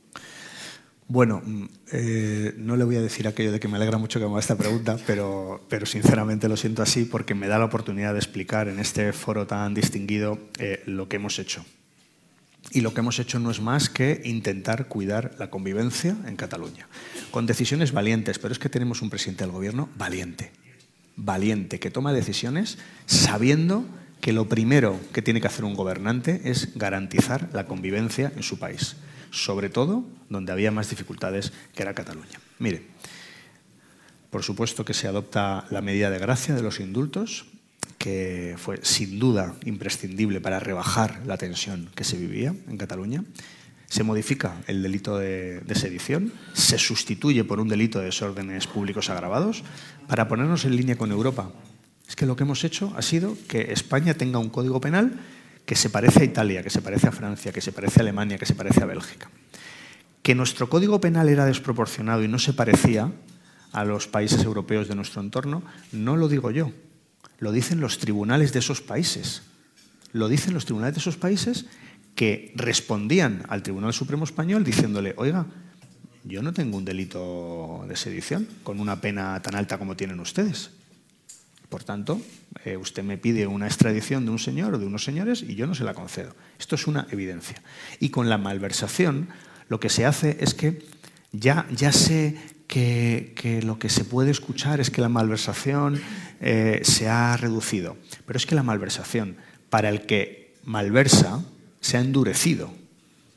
[1.08, 4.24] Bueno, mm, eh, no le voy a decir aquello de que me alegra mucho que
[4.24, 8.12] me haga esta pregunta, pero, pero, sinceramente lo siento así porque me da la oportunidad
[8.12, 11.64] de explicar en este foro tan distinguido eh, lo que hemos hecho.
[12.72, 16.88] Y lo que hemos hecho no es más que intentar cuidar la convivencia en Cataluña,
[17.30, 20.50] con decisiones valientes, pero es que tenemos un presidente del gobierno valiente,
[21.14, 23.84] valiente, que toma decisiones sabiendo
[24.20, 28.58] que lo primero que tiene que hacer un gobernante es garantizar la convivencia en su
[28.58, 28.96] país
[29.30, 32.40] sobre todo donde había más dificultades, que era Cataluña.
[32.58, 32.86] Mire,
[34.30, 37.46] por supuesto que se adopta la medida de gracia de los indultos,
[37.98, 43.24] que fue sin duda imprescindible para rebajar la tensión que se vivía en Cataluña.
[43.88, 49.62] Se modifica el delito de, sedición, se sustituye por un delito de desórdenes públicos agravados
[50.08, 51.50] para ponernos en línea con Europa.
[52.08, 55.20] Es que lo que hemos hecho ha sido que España tenga un código penal
[55.66, 58.38] que se parece a Italia, que se parece a Francia, que se parece a Alemania,
[58.38, 59.28] que se parece a Bélgica.
[60.22, 63.12] Que nuestro código penal era desproporcionado y no se parecía
[63.72, 65.62] a los países europeos de nuestro entorno,
[65.92, 66.72] no lo digo yo,
[67.38, 69.42] lo dicen los tribunales de esos países.
[70.12, 71.66] Lo dicen los tribunales de esos países
[72.14, 75.46] que respondían al Tribunal Supremo Español diciéndole, oiga,
[76.24, 80.70] yo no tengo un delito de sedición con una pena tan alta como tienen ustedes.
[81.68, 82.20] Por tanto,
[82.64, 85.66] eh, usted me pide una extradición de un señor o de unos señores y yo
[85.66, 86.34] no se la concedo.
[86.58, 87.62] Esto es una evidencia.
[88.00, 89.28] Y con la malversación
[89.68, 90.82] lo que se hace es que
[91.32, 92.36] ya, ya sé
[92.66, 96.00] que, lo que se puede escuchar es que la malversación
[96.40, 97.96] eh, se ha reducido.
[98.26, 99.36] Pero es que la malversación,
[99.70, 101.44] para el que malversa,
[101.80, 102.72] se ha endurecido.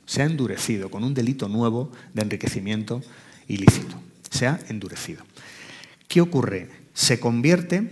[0.06, 3.02] Se ha endurecido con un delito nuevo de enriquecimiento
[3.48, 4.02] ilícito.
[4.30, 5.24] Se ha endurecido.
[6.08, 6.70] ¿Qué ocurre?
[6.94, 7.92] Se convierte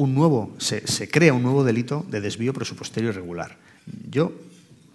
[0.00, 3.58] un nuevo, se, crea un nuevo delito de desvío presupuestario irregular.
[4.08, 4.32] Yo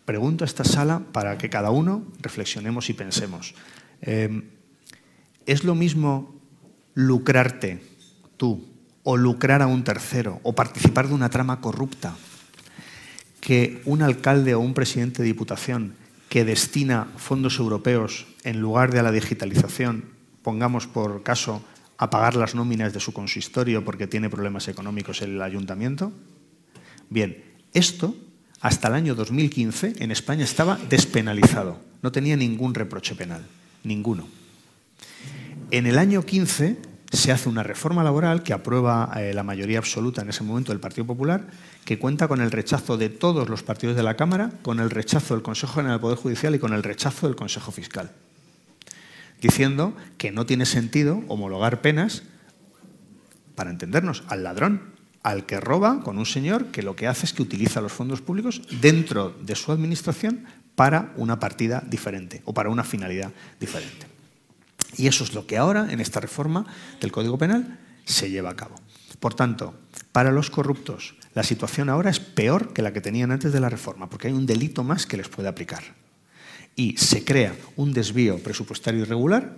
[0.03, 3.53] pregunto a esta sala para que cada uno reflexionemos y pensemos.
[4.01, 4.49] Eh,
[5.45, 6.34] ¿Es lo mismo
[6.95, 7.84] lucrarte
[8.36, 8.66] tú
[9.03, 12.18] o lucrar a un tercero o participar de una trama corrupta
[13.41, 15.93] que un alcalde o un presidente de diputación
[16.30, 20.06] que destina fondos europeos en lugar de a la digitalización,
[20.41, 21.62] pongamos por caso,
[21.97, 26.11] a pagar las nóminas de su consistorio porque tiene problemas económicos el ayuntamiento?
[27.09, 27.43] Bien,
[27.73, 28.15] esto
[28.61, 33.45] hasta el año 2015 en España estaba despenalizado, no tenía ningún reproche penal,
[33.83, 34.27] ninguno.
[35.71, 36.77] En el año 15
[37.11, 40.79] se hace una reforma laboral que aprueba eh, la mayoría absoluta en ese momento del
[40.79, 41.47] Partido Popular,
[41.83, 45.33] que cuenta con el rechazo de todos los partidos de la Cámara, con el rechazo
[45.33, 48.11] del Consejo General del Poder Judicial y con el rechazo del Consejo Fiscal,
[49.45, 52.23] diciendo que no tiene sentido homologar penas,
[53.53, 54.81] para entendernos, al ladrón,
[55.21, 58.21] al que roba con un señor que lo que hace es que utiliza los fondos
[58.21, 64.07] públicos dentro de su administración para una partida diferente o para una finalidad diferente.
[64.97, 66.65] Y eso es lo que ahora, en esta reforma
[66.99, 68.75] del Código Penal, se lleva a cabo.
[69.19, 69.75] Por tanto,
[70.11, 73.69] para los corruptos, la situación ahora es peor que la que tenían antes de la
[73.69, 75.83] reforma, porque hay un delito más que les puede aplicar.
[76.76, 79.55] Y se crea un desvío presupuestario irregular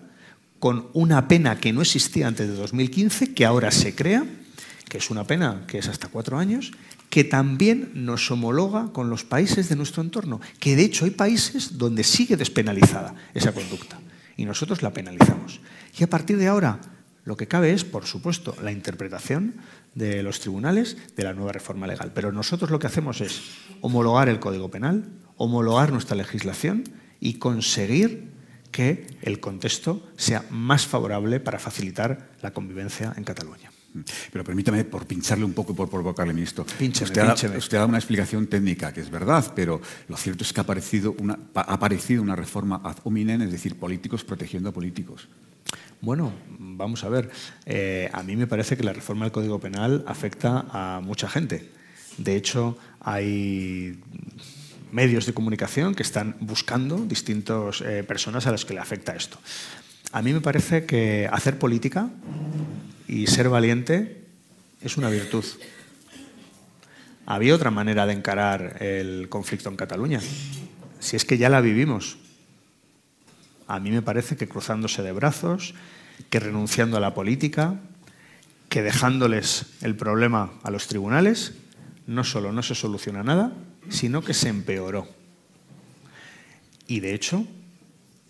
[0.59, 4.25] con una pena que no existía antes de 2015, que ahora se crea,
[4.89, 6.71] que es una pena que es hasta cuatro años,
[7.09, 11.77] que también nos homologa con los países de nuestro entorno, que de hecho hay países
[11.77, 13.99] donde sigue despenalizada esa conducta
[14.35, 15.61] y nosotros la penalizamos.
[15.97, 16.79] Y a partir de ahora,
[17.23, 19.55] lo que cabe es, por supuesto, la interpretación
[19.95, 22.11] de los tribunales de la nueva reforma legal.
[22.13, 23.41] Pero nosotros lo que hacemos es
[23.81, 26.83] homologar el Código Penal, homologar nuestra legislación
[27.19, 28.29] y conseguir
[28.71, 33.71] que el contexto sea más favorable para facilitar la convivencia en Cataluña.
[34.31, 36.65] Pero permítame, por pincharle un poco y por provocarle, ministro.
[36.77, 40.43] Píncheme, usted, ha, usted, ha, dado una explicación técnica, que es verdad, pero lo cierto
[40.43, 44.69] es que ha aparecido una, ha aparecido una reforma ad hominem, es decir, políticos protegiendo
[44.69, 45.27] a políticos.
[46.01, 47.31] Bueno, vamos a ver.
[47.65, 51.69] Eh, a mí me parece que la reforma del Código Penal afecta a mucha gente.
[52.17, 53.99] De hecho, hay
[54.91, 59.37] medios de comunicación que están buscando distintas eh, personas a las que le afecta esto.
[60.11, 62.09] A mí me parece que hacer política
[63.07, 64.23] y ser valiente
[64.81, 65.43] es una virtud.
[67.25, 70.21] Había otra manera de encarar el conflicto en Cataluña.
[70.99, 72.17] Si es que ya la vivimos.
[73.67, 75.73] A mí me parece que cruzándose de brazos,
[76.29, 77.75] que renunciando a la política,
[78.69, 81.53] que dejándoles el problema a los tribunales,
[82.05, 83.51] no solo no se soluciona nada,
[83.89, 85.07] sino que se empeoró.
[86.87, 87.45] Y de hecho,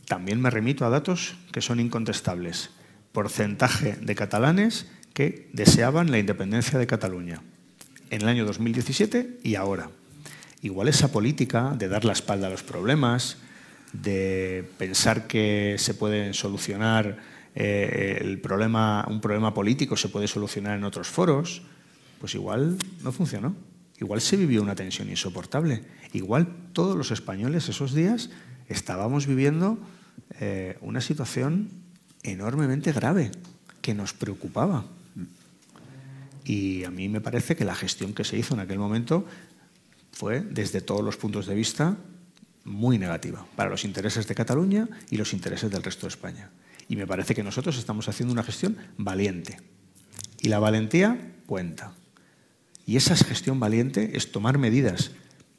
[0.05, 2.71] también me remito a datos que son incontestables
[3.11, 7.41] porcentaje de catalanes que deseaban la independencia de Cataluña
[8.11, 9.89] en el año 2017 y ahora.
[10.61, 13.37] Igual esa política de dar la espalda a los problemas,
[13.93, 17.17] de pensar que se puede solucionar
[17.55, 21.63] eh, el problema, un problema político se puede solucionar en otros foros,
[22.19, 23.55] pues igual no funcionó.
[23.99, 25.83] Igual se vivió una tensión insoportable.
[26.13, 28.29] Igual todos los españoles esos días
[28.67, 29.79] estábamos viviendo
[30.39, 31.69] eh, una situación
[32.23, 33.31] enormemente grave
[33.81, 34.85] que nos preocupaba.
[36.43, 39.25] Y a mí me parece que la gestión que se hizo en aquel momento
[40.11, 41.97] fue, desde todos los puntos de vista,
[42.63, 46.49] muy negativa para los intereses de Cataluña y los intereses del resto de España.
[46.89, 49.59] Y me parece que nosotros estamos haciendo una gestión valiente.
[50.41, 51.93] Y la valentía cuenta.
[52.87, 55.11] Y esa gestión valiente es tomar medidas.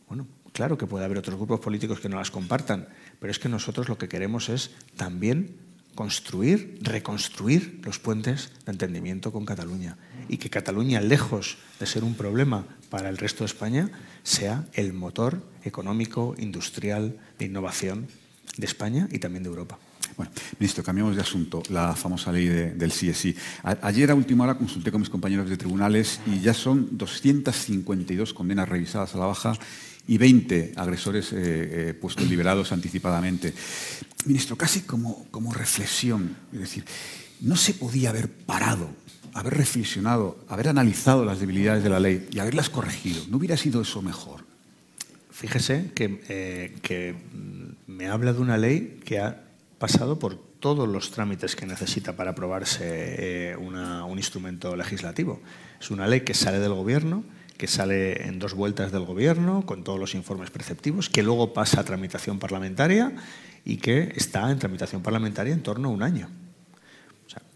[0.09, 2.89] Bueno, claro que puede haber otros grupos políticos que no las compartan,
[3.21, 5.55] pero es que nosotros lo que queremos es también
[5.95, 9.99] construir, reconstruir los puentes de entendimiento con Cataluña
[10.29, 13.91] y que Cataluña, lejos de ser un problema para el resto de España,
[14.23, 18.09] sea el motor económico, industrial, de innovación
[18.57, 19.79] de España y también de Europa.
[20.17, 21.63] Bueno, ministro, cambiamos de asunto.
[21.71, 23.35] La famosa ley del CSI.
[23.83, 28.69] ayer a última hora consulté con mis compañeros de tribunales y ya son 252 condenas
[28.69, 29.53] revisadas a la baja
[30.09, 33.53] y 20 agresores eh, eh, puestos liberados anticipadamente.
[34.25, 36.85] Ministro, casi como, como reflexión, es decir,
[37.41, 38.89] no se podía haber parado,
[39.35, 43.23] haber reflexionado, haber analizado las debilidades de la ley y haberlas corregido.
[43.29, 44.45] ¿No hubiera sido eso mejor?
[45.31, 47.15] Fíjese que, eh, que
[47.87, 49.48] me habla de una ley que ha
[49.79, 55.41] pasado por todos los trámites que necesita para aprobarse un instrumento legislativo.
[55.81, 57.25] Es una ley que sale del Gobierno,
[57.57, 61.81] que sale en dos vueltas del Gobierno con todos los informes preceptivos, que luego pasa
[61.81, 63.13] a tramitación parlamentaria
[63.65, 66.29] y que está en tramitación parlamentaria en torno a un año.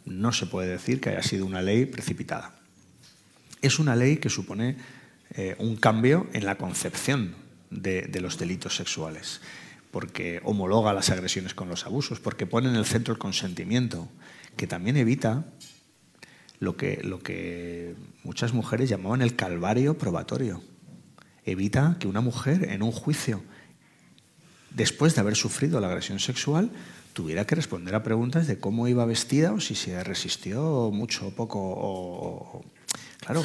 [0.05, 2.55] No se puede decir que haya sido una ley precipitada.
[3.61, 4.77] Es una ley que supone
[5.35, 7.37] eh, un cambio en la concepción
[7.70, 9.41] de los delitos sexuales,
[9.93, 14.09] porque homologa las agresiones con los abusos, porque pone en el centro el consentimiento,
[14.57, 15.45] que también evita
[16.59, 20.62] lo que, muchas mujeres llamaban el calvario probatorio.
[21.45, 23.43] Evita que una mujer en un juicio,
[24.70, 26.70] después de haber sufrido la agresión sexual,
[27.12, 31.30] tuviera que responder a preguntas de cómo iba vestida o si se resistió mucho o
[31.32, 32.64] poco.
[33.18, 33.45] Claro,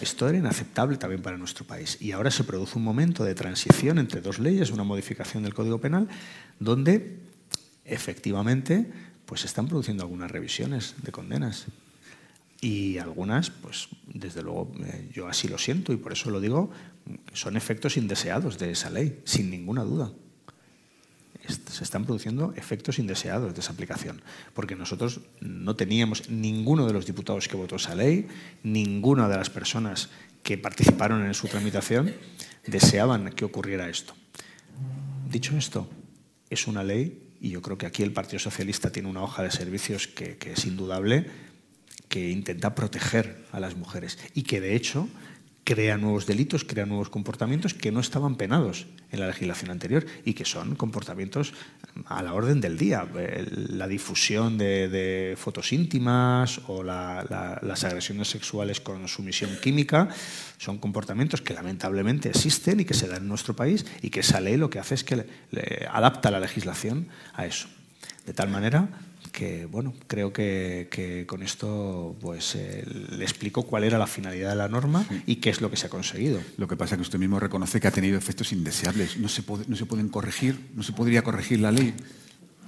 [0.00, 1.98] esto era inaceptable también para nuestro país.
[2.00, 5.80] Y ahora se produce un momento de transición entre dos leyes, una modificación del Código
[5.80, 6.08] Penal,
[6.58, 7.18] donde
[7.84, 8.90] efectivamente
[9.26, 11.66] pues se están produciendo algunas revisiones de condenas
[12.60, 16.70] y algunas, pues desde luego eh, yo así lo siento y por eso lo digo,
[17.32, 20.12] son efectos indeseados de esa ley, sin ninguna duda.
[21.48, 24.22] Se están produciendo efectos indeseados de esa aplicación,
[24.54, 28.28] porque nosotros no teníamos ninguno de los diputados que votó esa ley,
[28.62, 30.10] ninguna de las personas
[30.42, 32.14] que participaron en su tramitación
[32.66, 34.14] deseaban que ocurriera esto.
[35.30, 35.88] Dicho esto,
[36.50, 39.50] es una ley y yo creo que aquí el Partido Socialista tiene una hoja de
[39.50, 41.26] servicios que, que es indudable
[42.08, 45.08] que intenta proteger a las mujeres y que de hecho
[45.64, 50.34] crea nuevos delitos, crea nuevos comportamientos que no estaban penados en la legislación anterior y
[50.34, 51.54] que son comportamientos
[52.06, 53.06] a la orden del día.
[53.70, 60.08] La difusión de, fotos íntimas o las agresiones sexuales con sumisión química
[60.58, 64.40] son comportamientos que lamentablemente existen y que se dan en nuestro país y que esa
[64.40, 65.26] ley lo que hace es que
[65.90, 67.68] adapta la legislación a eso.
[68.26, 68.88] De tal manera
[69.34, 74.54] que bueno, creo que, con esto pues eh, le explico cuál era la finalidad de
[74.54, 76.40] la norma y qué es lo que se ha conseguido.
[76.56, 79.18] Lo que pasa es que usted mismo reconoce que ha tenido efectos indeseables.
[79.18, 81.94] No se, no se pueden corregir, no se podría corregir la ley.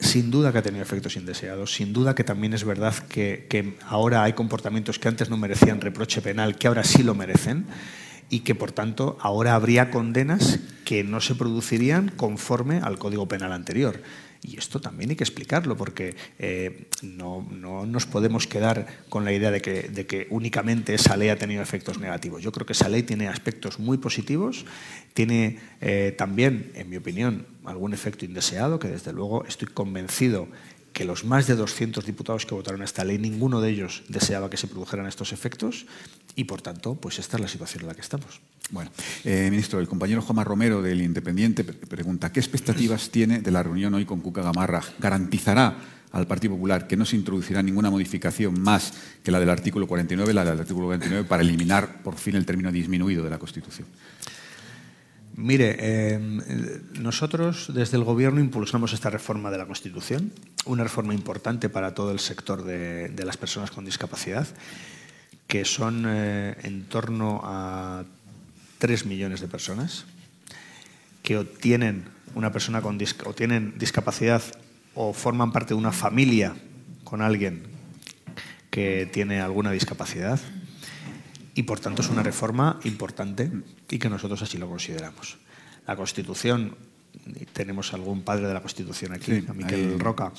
[0.00, 3.78] Sin duda que ha tenido efectos indeseados, sin duda que también es verdad que, que
[3.86, 7.66] ahora hay comportamientos que antes no merecían reproche penal, que ahora sí lo merecen
[8.28, 13.52] y que por tanto ahora habría condenas que no se producirían conforme al Código Penal
[13.52, 14.02] anterior.
[14.46, 17.46] Y esto también hay que explicarlo, porque eh, no,
[17.84, 21.62] nos podemos quedar con la idea de que, de que, únicamente esa ley ha tenido
[21.62, 22.42] efectos negativos.
[22.42, 24.64] Yo creo que esa ley tiene aspectos muy positivos,
[25.14, 30.46] tiene eh, también, en mi opinión, algún efecto indeseado, que desde luego estoy convencido
[30.96, 34.56] que los más de 200 diputados que votaron esta ley, ninguno de ellos deseaba que
[34.56, 35.84] se produjeran estos efectos
[36.36, 38.40] y, por tanto, pues esta es la situación en la que estamos.
[38.70, 38.90] Bueno,
[39.22, 43.92] eh, ministro, el compañero Juan Romero del Independiente pregunta ¿qué expectativas tiene de la reunión
[43.92, 44.82] hoy con Cuca Gamarra?
[44.98, 45.76] ¿Garantizará
[46.12, 50.32] al Partido Popular que no se introducirá ninguna modificación más que la del artículo 49,
[50.32, 53.86] la del artículo 49, para eliminar por fin el término disminuido de la Constitución?
[55.36, 56.40] Mire, em,
[56.98, 60.32] nosotros desde el Gobierno impulsamos esta reforma de la Constitución,
[60.64, 64.48] una reforma importante para todo el sector de, las personas con discapacidad,
[65.46, 68.04] que son eh, en torno a
[68.78, 70.06] 3 millones de personas
[71.22, 74.42] que tienen una persona con o tienen discapacidad
[74.94, 76.56] o forman parte de una familia
[77.04, 77.62] con alguien
[78.70, 80.40] que tiene alguna discapacidad
[81.56, 83.50] y por tanto es una reforma importante
[83.90, 85.38] y que nosotros así lo consideramos.
[85.86, 86.76] La Constitución,
[87.54, 90.32] tenemos algún padre de la Constitución aquí, a Miquel Roca,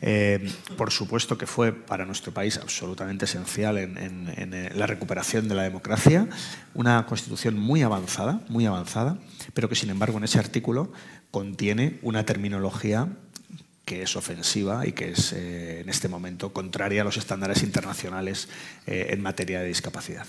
[0.00, 5.54] eh, por supuesto que fue para nuestro país absolutamente esencial en, en, la recuperación de
[5.54, 6.26] la democracia,
[6.72, 9.18] una Constitución muy avanzada, muy avanzada,
[9.52, 10.90] pero que sin embargo en ese artículo
[11.30, 13.08] contiene una terminología
[13.84, 18.48] que es ofensiva y que es eh, en este momento contraria a los estándares internacionales
[18.86, 20.26] eh, en materia de discapacidad.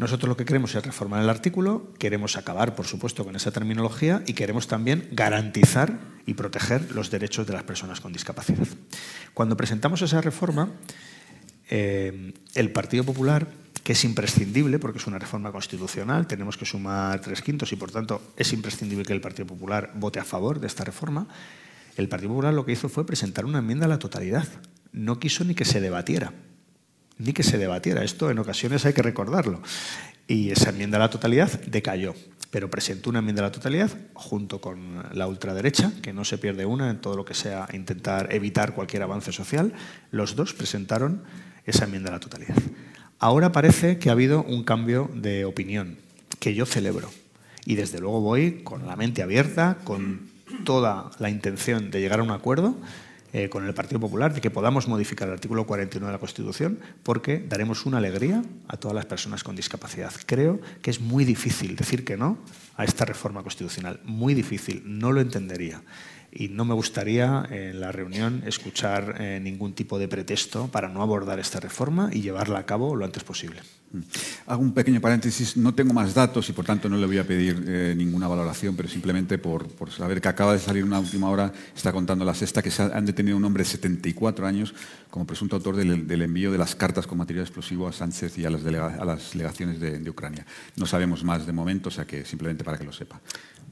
[0.00, 4.22] Nosotros lo que queremos es reformar el artículo, queremos acabar, por supuesto, con esa terminología
[4.26, 8.66] y queremos también garantizar y proteger los derechos de las personas con discapacidad.
[9.34, 10.70] Cuando presentamos esa reforma,
[11.68, 13.46] eh, el Partido Popular,
[13.84, 17.90] que es imprescindible porque es una reforma constitucional, tenemos que sumar tres quintos y por
[17.90, 21.28] tanto es imprescindible que el Partido Popular vote a favor de esta reforma,
[21.98, 24.48] el Partido Popular lo que hizo fue presentar una enmienda a la totalidad.
[24.92, 26.32] No quiso ni que se debatiera,
[27.20, 28.02] ni que se debatiera.
[28.02, 29.62] Esto en ocasiones hay que recordarlo.
[30.26, 32.14] Y esa enmienda a la totalidad decayó
[32.50, 36.66] pero presentó una enmienda a la totalidad junto con la ultraderecha, que no se pierde
[36.66, 39.72] una en todo lo que sea intentar evitar cualquier avance social.
[40.10, 41.22] Los dos presentaron
[41.64, 42.56] esa enmienda a la totalidad.
[43.18, 45.98] Ahora parece que ha habido un cambio de opinión,
[46.40, 47.10] que yo celebro.
[47.64, 50.28] Y desde luego voy con la mente abierta, con
[50.64, 52.74] toda la intención de llegar a un acuerdo
[53.32, 56.80] eh, con el Partido Popular de que podamos modificar el artículo 41 de la Constitución
[57.02, 60.12] porque daremos una alegría a todas las personas con discapacidad.
[60.26, 62.38] Creo que es muy difícil decir que no
[62.76, 64.00] a esta reforma constitucional.
[64.04, 64.82] Muy difícil.
[64.84, 65.82] No lo entendería
[66.32, 71.02] y no me gustaría en la reunión escuchar eh, ningún tipo de pretexto para no
[71.02, 73.60] abordar esta reforma y llevarla a cabo lo antes posible.
[74.46, 77.26] Hago un pequeño paréntesis, no tengo más datos y por tanto no le voy a
[77.26, 81.52] pedir eh, ninguna valoración, pero simplemente por, saber que acaba de salir una última hora,
[81.74, 84.74] está contando la sexta, que se han detenido un hombre de 74 años
[85.10, 88.50] como presunto autor del, envío de las cartas con material explosivo a Sánchez y a
[88.50, 90.46] las, delega, a delegaciones de, de Ucrania.
[90.76, 93.20] No sabemos más de momento, o sea que simplemente para que lo sepa.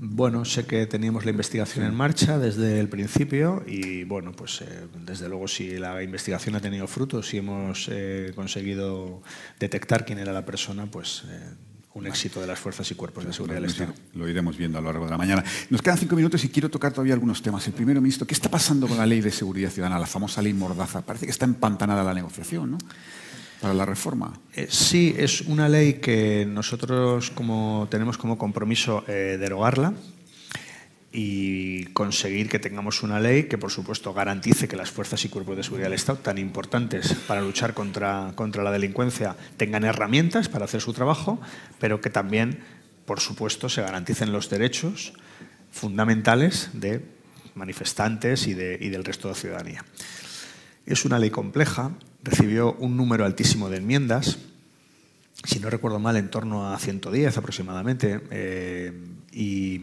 [0.01, 4.86] Bueno, sé que teníamos la investigación en marcha desde el principio y, bueno, pues eh,
[5.05, 9.22] desde luego si la investigación ha tenido frutos, si hemos eh, conseguido
[9.59, 11.40] detectar quién era la persona, pues eh,
[11.94, 13.92] un éxito de las fuerzas y cuerpos de seguridad del Estado.
[14.14, 15.42] Lo iremos viendo a lo largo de la mañana.
[15.68, 17.66] Nos quedan cinco minutos y quiero tocar todavía algunos temas.
[17.66, 20.53] El primero, ministro, ¿qué está pasando con la ley de seguridad ciudadana, la famosa ley
[20.53, 21.03] Mordaza?
[21.03, 22.78] Parece que está empantanada la negociación, ¿no?
[23.61, 24.32] Para la reforma.
[24.54, 29.94] Eh, sí, es una ley que nosotros como, tenemos como compromiso eh, derogarla
[31.11, 35.56] y conseguir que tengamos una ley que, por supuesto, garantice que las fuerzas y cuerpos
[35.56, 40.66] de seguridad del Estado, tan importantes para luchar contra, contra la delincuencia, tengan herramientas para
[40.66, 41.40] hacer su trabajo,
[41.80, 42.61] pero que también,
[43.06, 45.14] por supuesto, se garanticen los derechos
[45.70, 47.02] fundamentales de
[47.54, 49.84] manifestantes y, de, y del resto de la ciudadanía.
[50.86, 51.90] Es una ley compleja,
[52.22, 54.38] recibió un número altísimo de enmiendas,
[55.44, 58.92] si no recuerdo mal, en torno a 110 aproximadamente, eh,
[59.32, 59.80] y,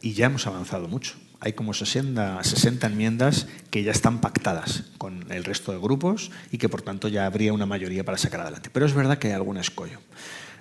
[0.00, 1.16] y, ya hemos avanzado mucho.
[1.40, 6.58] Hay como 60, 60 enmiendas que ya están pactadas con el resto de grupos y
[6.58, 8.70] que por tanto ya habría una mayoría para sacar adelante.
[8.70, 10.00] Pero es verdad que hay algún escollo.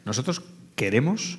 [0.06, 0.42] Nosotros
[0.76, 1.38] queremos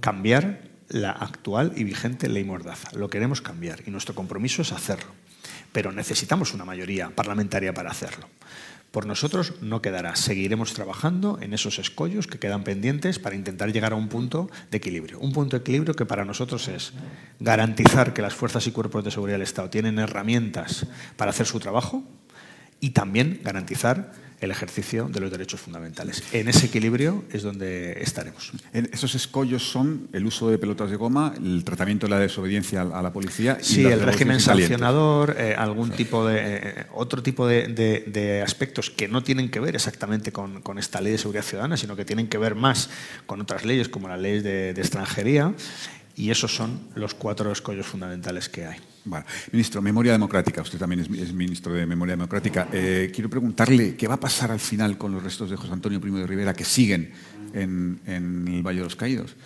[0.00, 2.96] cambiar la actual y vigente ley Mordaza.
[2.96, 5.12] Lo queremos cambiar y nuestro compromiso es hacerlo
[5.72, 8.28] pero necesitamos una mayoría parlamentaria para hacerlo.
[8.90, 10.16] Por nosotros no quedará.
[10.16, 14.78] Seguiremos trabajando en esos escollos que quedan pendientes para intentar llegar a un punto de
[14.78, 15.18] equilibrio.
[15.20, 16.92] Un punto de equilibrio que para nosotros es
[17.38, 21.60] garantizar que las fuerzas y cuerpos de seguridad del Estado tienen herramientas para hacer su
[21.60, 22.02] trabajo
[22.80, 26.22] y también garantizar el ejercicio de los derechos fundamentales.
[26.32, 28.52] En ese equilibrio es donde estaremos.
[28.72, 33.02] Esos escollos son el uso de pelotas de goma, el tratamiento de la desobediencia a
[33.02, 33.58] la policía.
[33.60, 38.90] Sí, el régimen sancionador, eh, algún tipo de eh, otro tipo de, de, de, aspectos
[38.90, 42.04] que no tienen que ver exactamente con, con, esta ley de seguridad ciudadana, sino que
[42.04, 42.90] tienen que ver más
[43.26, 45.52] con otras leyes como la ley de, de extranjería.
[46.18, 48.76] Y esos son los cuatro escollos fundamentales que hay.
[49.04, 52.66] Bueno, ministro, Memoria Democrática, usted también es, es ministro de Memoria Democrática.
[52.72, 56.00] Eh, quiero preguntarle qué va a pasar al final con los restos de José Antonio
[56.00, 57.12] Primo de Rivera que siguen
[57.54, 59.36] en, en el Valle de los Caídos.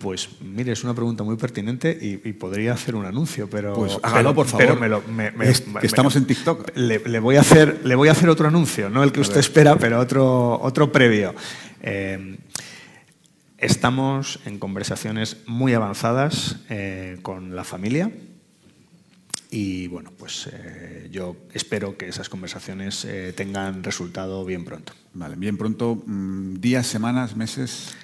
[0.00, 3.74] Pues mire, es una pregunta muy pertinente y, y podría hacer un anuncio, pero.
[3.74, 4.66] Pues hágalo, por favor.
[4.66, 6.76] Pero me lo, me, me, es, que estamos en TikTok.
[6.76, 9.38] Le, le, voy a hacer, le voy a hacer otro anuncio, no el que usted
[9.38, 11.32] espera, pero otro, otro previo.
[11.80, 12.36] Eh,
[13.64, 18.12] Estamos en conversaciones muy avanzadas eh, con la familia
[19.50, 24.92] y bueno, pues eh, yo espero que esas conversaciones eh, tengan resultado bien pronto.
[25.14, 27.94] Vale, bien pronto, mmm, días, semanas, meses.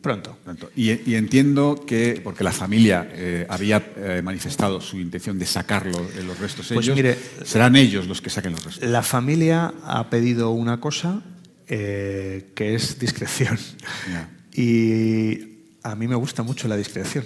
[0.00, 0.36] Pronto.
[0.42, 0.68] Pronto.
[0.74, 6.00] Y, y, entiendo que, porque la familia eh, había eh, manifestado su intención de sacarlo,
[6.00, 8.90] eh, los restos pues ellos, mire, serán ellos los que saquen los restos.
[8.90, 11.22] La familia ha pedido una cosa
[11.74, 13.58] eh, que es discreción.
[14.06, 14.28] Yeah.
[14.52, 17.24] Y a mí me gusta mucho la discreción.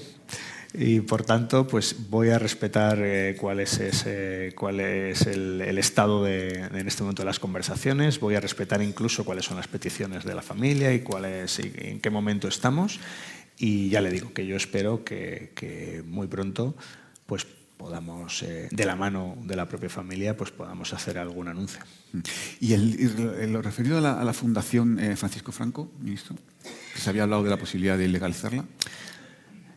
[0.73, 5.78] Y por tanto, pues voy a respetar eh, cuál es, ese, cuál es el, el
[5.78, 9.66] estado de, en este momento de las conversaciones, voy a respetar incluso cuáles son las
[9.66, 13.01] peticiones de la familia y, cuál es, y en qué momento estamos.
[13.59, 16.77] Y ya le digo que yo espero que, que muy pronto
[17.27, 21.80] pues, podamos, eh, de la mano de la propia familia, pues podamos hacer algún anuncio.
[22.60, 26.36] Y, el, lo referido a la, Fundación eh, Francisco Franco, ministro,
[26.94, 28.64] se había hablado de la posibilidad de legalizarla.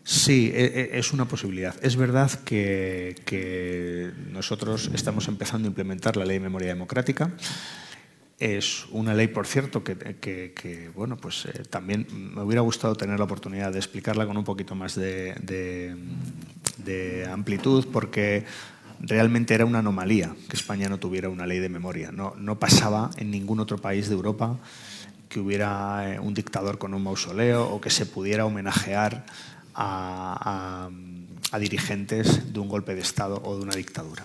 [0.04, 1.76] Sí, e, e, es una posibilidad.
[1.84, 7.32] Es verdad que, que nosotros estamos empezando a implementar la ley de memoria democrática.
[8.40, 13.26] Es una ley, por cierto, que, bueno, pues eh, también me hubiera gustado tener la
[13.26, 15.98] oportunidad de explicarla con un poquito más de,
[17.30, 18.46] amplitud, porque
[19.02, 22.14] realmente era una anomalía que España no tuviera una ley de memoria.
[22.14, 24.58] No, pasaba en ningún otro país de Europa
[25.28, 29.26] que hubiera eh, un dictador con un mausoleo o que se pudiera homenajear
[29.76, 30.90] a
[31.60, 34.24] dirigentes de un golpe de Estado o de una dictadura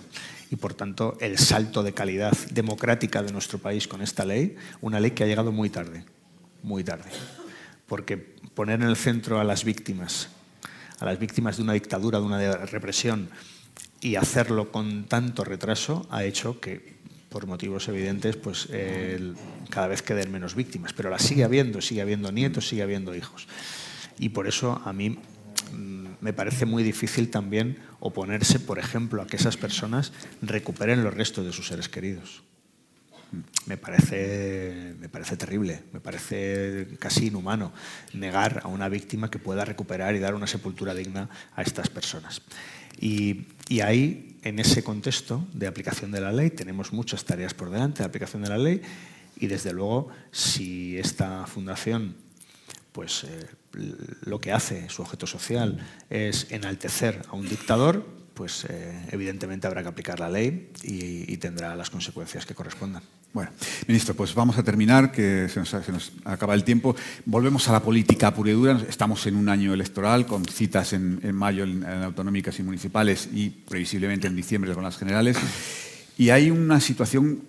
[0.51, 4.99] y por tanto el salto de calidad democrática de nuestro país con esta ley, una
[4.99, 6.05] ley que ha llegado muy tarde,
[6.63, 7.09] muy tarde.
[7.87, 10.29] Porque poner en el centro a las víctimas,
[10.99, 13.29] a las víctimas de una dictadura, de una represión,
[14.01, 16.95] y hacerlo con tanto retraso ha hecho que,
[17.29, 18.69] por motivos evidentes, pues
[19.69, 20.93] cada vez queden menos víctimas.
[20.93, 23.47] Pero las sigue habiendo, sigue habiendo nietos, sigue habiendo hijos.
[24.19, 25.17] Y por eso a mí
[26.25, 30.11] me parece muy difícil también oponerse, por ejemplo, a que esas personas
[30.41, 32.41] recuperen los restos de sus seres queridos.
[33.67, 37.71] Me parece, me parece terrible, me parece casi inhumano
[38.13, 42.41] negar a una víctima que pueda recuperar y dar una sepultura digna a estas personas.
[42.99, 43.45] Y,
[43.83, 48.05] ahí, en ese contexto de aplicación de la ley, tenemos muchas tareas por delante de
[48.05, 48.81] aplicación de la ley
[49.39, 52.15] y, desde luego, si esta fundación
[52.95, 53.45] pues eh,
[53.75, 55.77] lo que hace su objeto social
[56.09, 61.75] es enaltecer a un dictador, pues eh, evidentemente habrá que aplicar la ley y, tendrá
[61.75, 63.03] las consecuencias que correspondan.
[63.33, 63.51] Bueno,
[63.87, 66.95] ministro, pues vamos a terminar, que se nos, acaba el tiempo.
[67.25, 68.81] Volvemos a la política pura y dura.
[68.89, 74.27] Estamos en un año electoral con citas en, mayo en, autonómicas y municipales y previsiblemente
[74.27, 75.37] en diciembre con las generales.
[76.17, 77.41] Y hay una situación,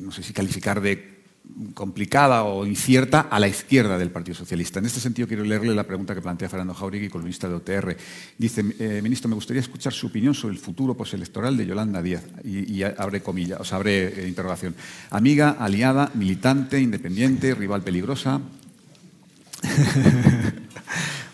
[0.00, 1.13] no sé si calificar de
[1.74, 4.78] complicada o incierta a la izquierda del Partido Socialista.
[4.78, 7.96] En este sentido, quiero leerle la pregunta que plantea Fernando Jauregui, columnista de OTR.
[8.38, 12.24] Dice, eh, ministro, me gustaría escuchar su opinión sobre el futuro postelectoral de Yolanda Díaz.
[12.44, 14.74] Y, abre comillas, o sea, abre eh, interrogación.
[15.10, 18.40] Amiga, aliada, militante, independiente, rival peligrosa.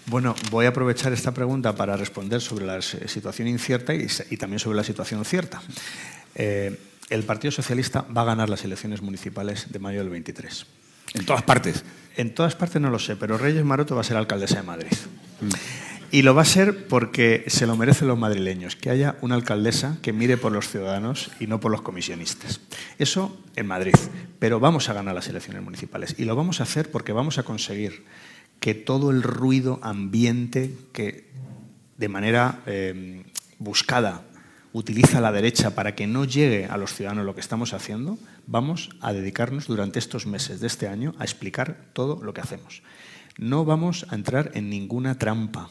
[0.06, 4.08] Bueno, voy a aprovechar esta pregunta para responder sobre la situación incierta y,
[4.38, 5.62] también sobre la situación cierta.
[6.34, 6.76] Eh,
[7.10, 10.66] el Partido Socialista va a ganar las elecciones municipales de mayo del 23.
[11.14, 11.84] ¿En todas partes?
[12.16, 14.92] En todas partes no lo sé, pero Reyes Maroto va a ser alcaldesa de Madrid.
[15.40, 15.48] Mm.
[16.12, 19.98] Y lo va a ser porque se lo merecen los madrileños, que haya una alcaldesa
[20.02, 22.60] que mire por los ciudadanos y no por los comisionistas.
[22.98, 23.94] Eso en Madrid.
[24.40, 26.16] Pero vamos a ganar las elecciones municipales.
[26.18, 28.04] Y lo vamos a hacer porque vamos a conseguir
[28.58, 31.30] que todo el ruido ambiente que
[31.96, 33.24] de manera eh,
[33.58, 34.22] buscada
[34.72, 38.90] utiliza la derecha para que no llegue a los ciudadanos lo que estamos haciendo, vamos
[39.01, 42.82] a dedicarnos durante estos meses de este año a explicar todo lo que hacemos.
[43.38, 45.70] No vamos a entrar en ninguna trampa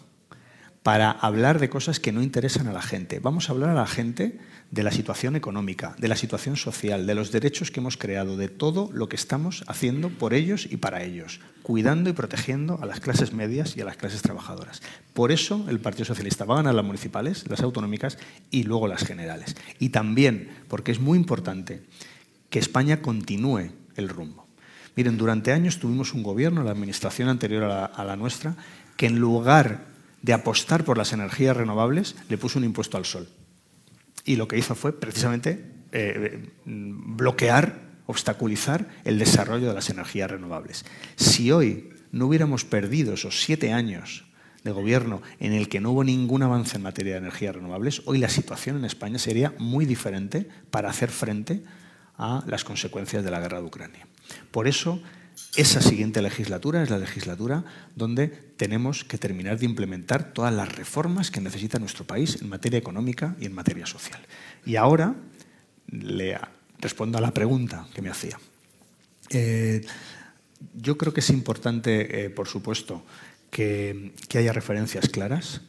[0.83, 3.19] para hablar de cosas que no interesan a la gente.
[3.19, 4.39] Vamos a hablar a la gente
[4.71, 8.49] de la situación económica, de la situación social, de los derechos que hemos creado, de
[8.49, 12.99] todo lo que estamos haciendo por ellos y para ellos, cuidando y protegiendo a las
[12.99, 14.81] clases medias y a las clases trabajadoras.
[15.13, 18.17] Por eso el Partido Socialista va a ganar las municipales, las autonómicas
[18.51, 19.55] y luego las generales.
[19.79, 21.81] Y también porque es muy importante
[22.51, 24.45] que España continúe el rumbo.
[24.95, 28.55] Miren, durante años tuvimos un gobierno, la administración anterior a la, a la nuestra,
[28.97, 29.85] que en lugar
[30.21, 33.29] de apostar por las energías renovables, le puso un impuesto al sol.
[34.25, 40.85] Y lo que hizo fue precisamente eh, bloquear, obstaculizar el desarrollo de las energías renovables.
[41.15, 44.25] Si hoy no hubiéramos perdido esos siete años
[44.63, 48.17] de gobierno en el que no hubo ningún avance en materia de energías renovables, hoy
[48.17, 51.63] la situación en España sería muy diferente para hacer frente
[52.17, 54.07] a las consecuencias de la guerra de Ucrania.
[54.51, 55.01] Por eso
[55.55, 57.63] esa siguiente legislatura es la legislatura
[57.95, 62.77] donde tenemos que terminar de implementar todas las reformas que necesita nuestro país en materia
[62.77, 64.21] económica y en materia social.
[64.65, 65.15] Y ahora
[65.87, 66.37] le
[66.79, 68.39] respondo a la pregunta que me hacía.
[69.29, 69.81] Eh,
[70.75, 73.03] yo creo que es importante, eh, por supuesto,
[73.49, 75.61] que, que haya referencias claras,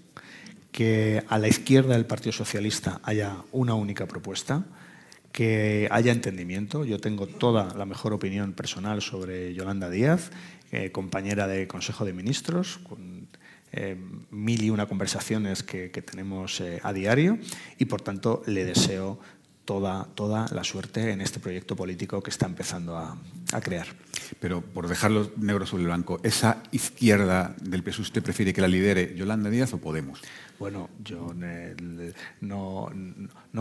[0.72, 4.64] que a la izquierda del Partido Socialista haya una única propuesta,
[5.32, 6.84] que haya entendimiento.
[6.84, 10.30] Yo tengo toda la mejor opinión personal sobre Yolanda Díaz,
[10.72, 13.28] eh, compañera de Consejo de Ministros, con
[13.72, 13.96] eh,
[14.30, 17.38] mil y una conversaciones que, tenemos eh, a diario
[17.78, 19.20] y por tanto le deseo
[19.64, 23.16] toda, toda la suerte en este proyecto político que está empezando a,
[23.62, 23.86] crear.
[24.40, 29.14] Pero por dejarlo negro sobre blanco, ¿esa izquierda del PSUV usted prefiere que la lidere
[29.16, 30.20] Yolanda Díaz o Podemos?
[30.60, 31.32] Bueno, yo
[32.42, 32.90] no,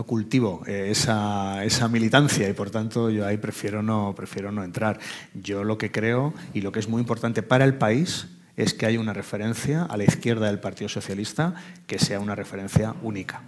[0.06, 4.14] cultivo esa, esa, militancia y por tanto yo ahí prefiero no,
[4.62, 5.00] entrar.
[5.32, 8.84] Yo lo que creo y lo que es muy importante para el país es que
[8.84, 11.54] haya una referencia a la izquierda del Partido Socialista
[11.86, 13.44] que sea una referencia única.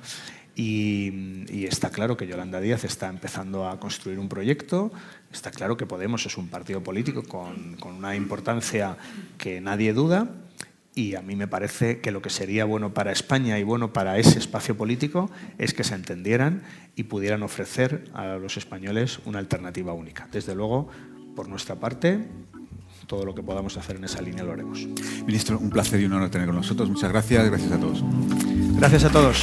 [0.57, 4.93] Y, está claro que Yolanda Díaz está empezando a construir un proyecto,
[5.31, 8.97] está claro que Podemos es un partido político con, una importancia
[9.37, 10.29] que nadie duda
[10.95, 14.19] y a mí me parece que lo que sería bueno para España y bueno para
[14.19, 16.63] ese espacio político es que se entendieran
[16.97, 20.29] y pudieran ofrecer a los españoles una alternativa única.
[20.31, 20.89] Desde luego,
[21.35, 22.29] por nuestra parte,
[23.07, 24.87] todo lo que podamos hacer en esa línea lo haremos.
[25.27, 26.89] Ministro, un placer y un honor tener con nosotros.
[26.91, 27.49] Muchas gracias.
[27.49, 28.05] Gracias a todos.
[28.77, 29.43] Gracias a todos.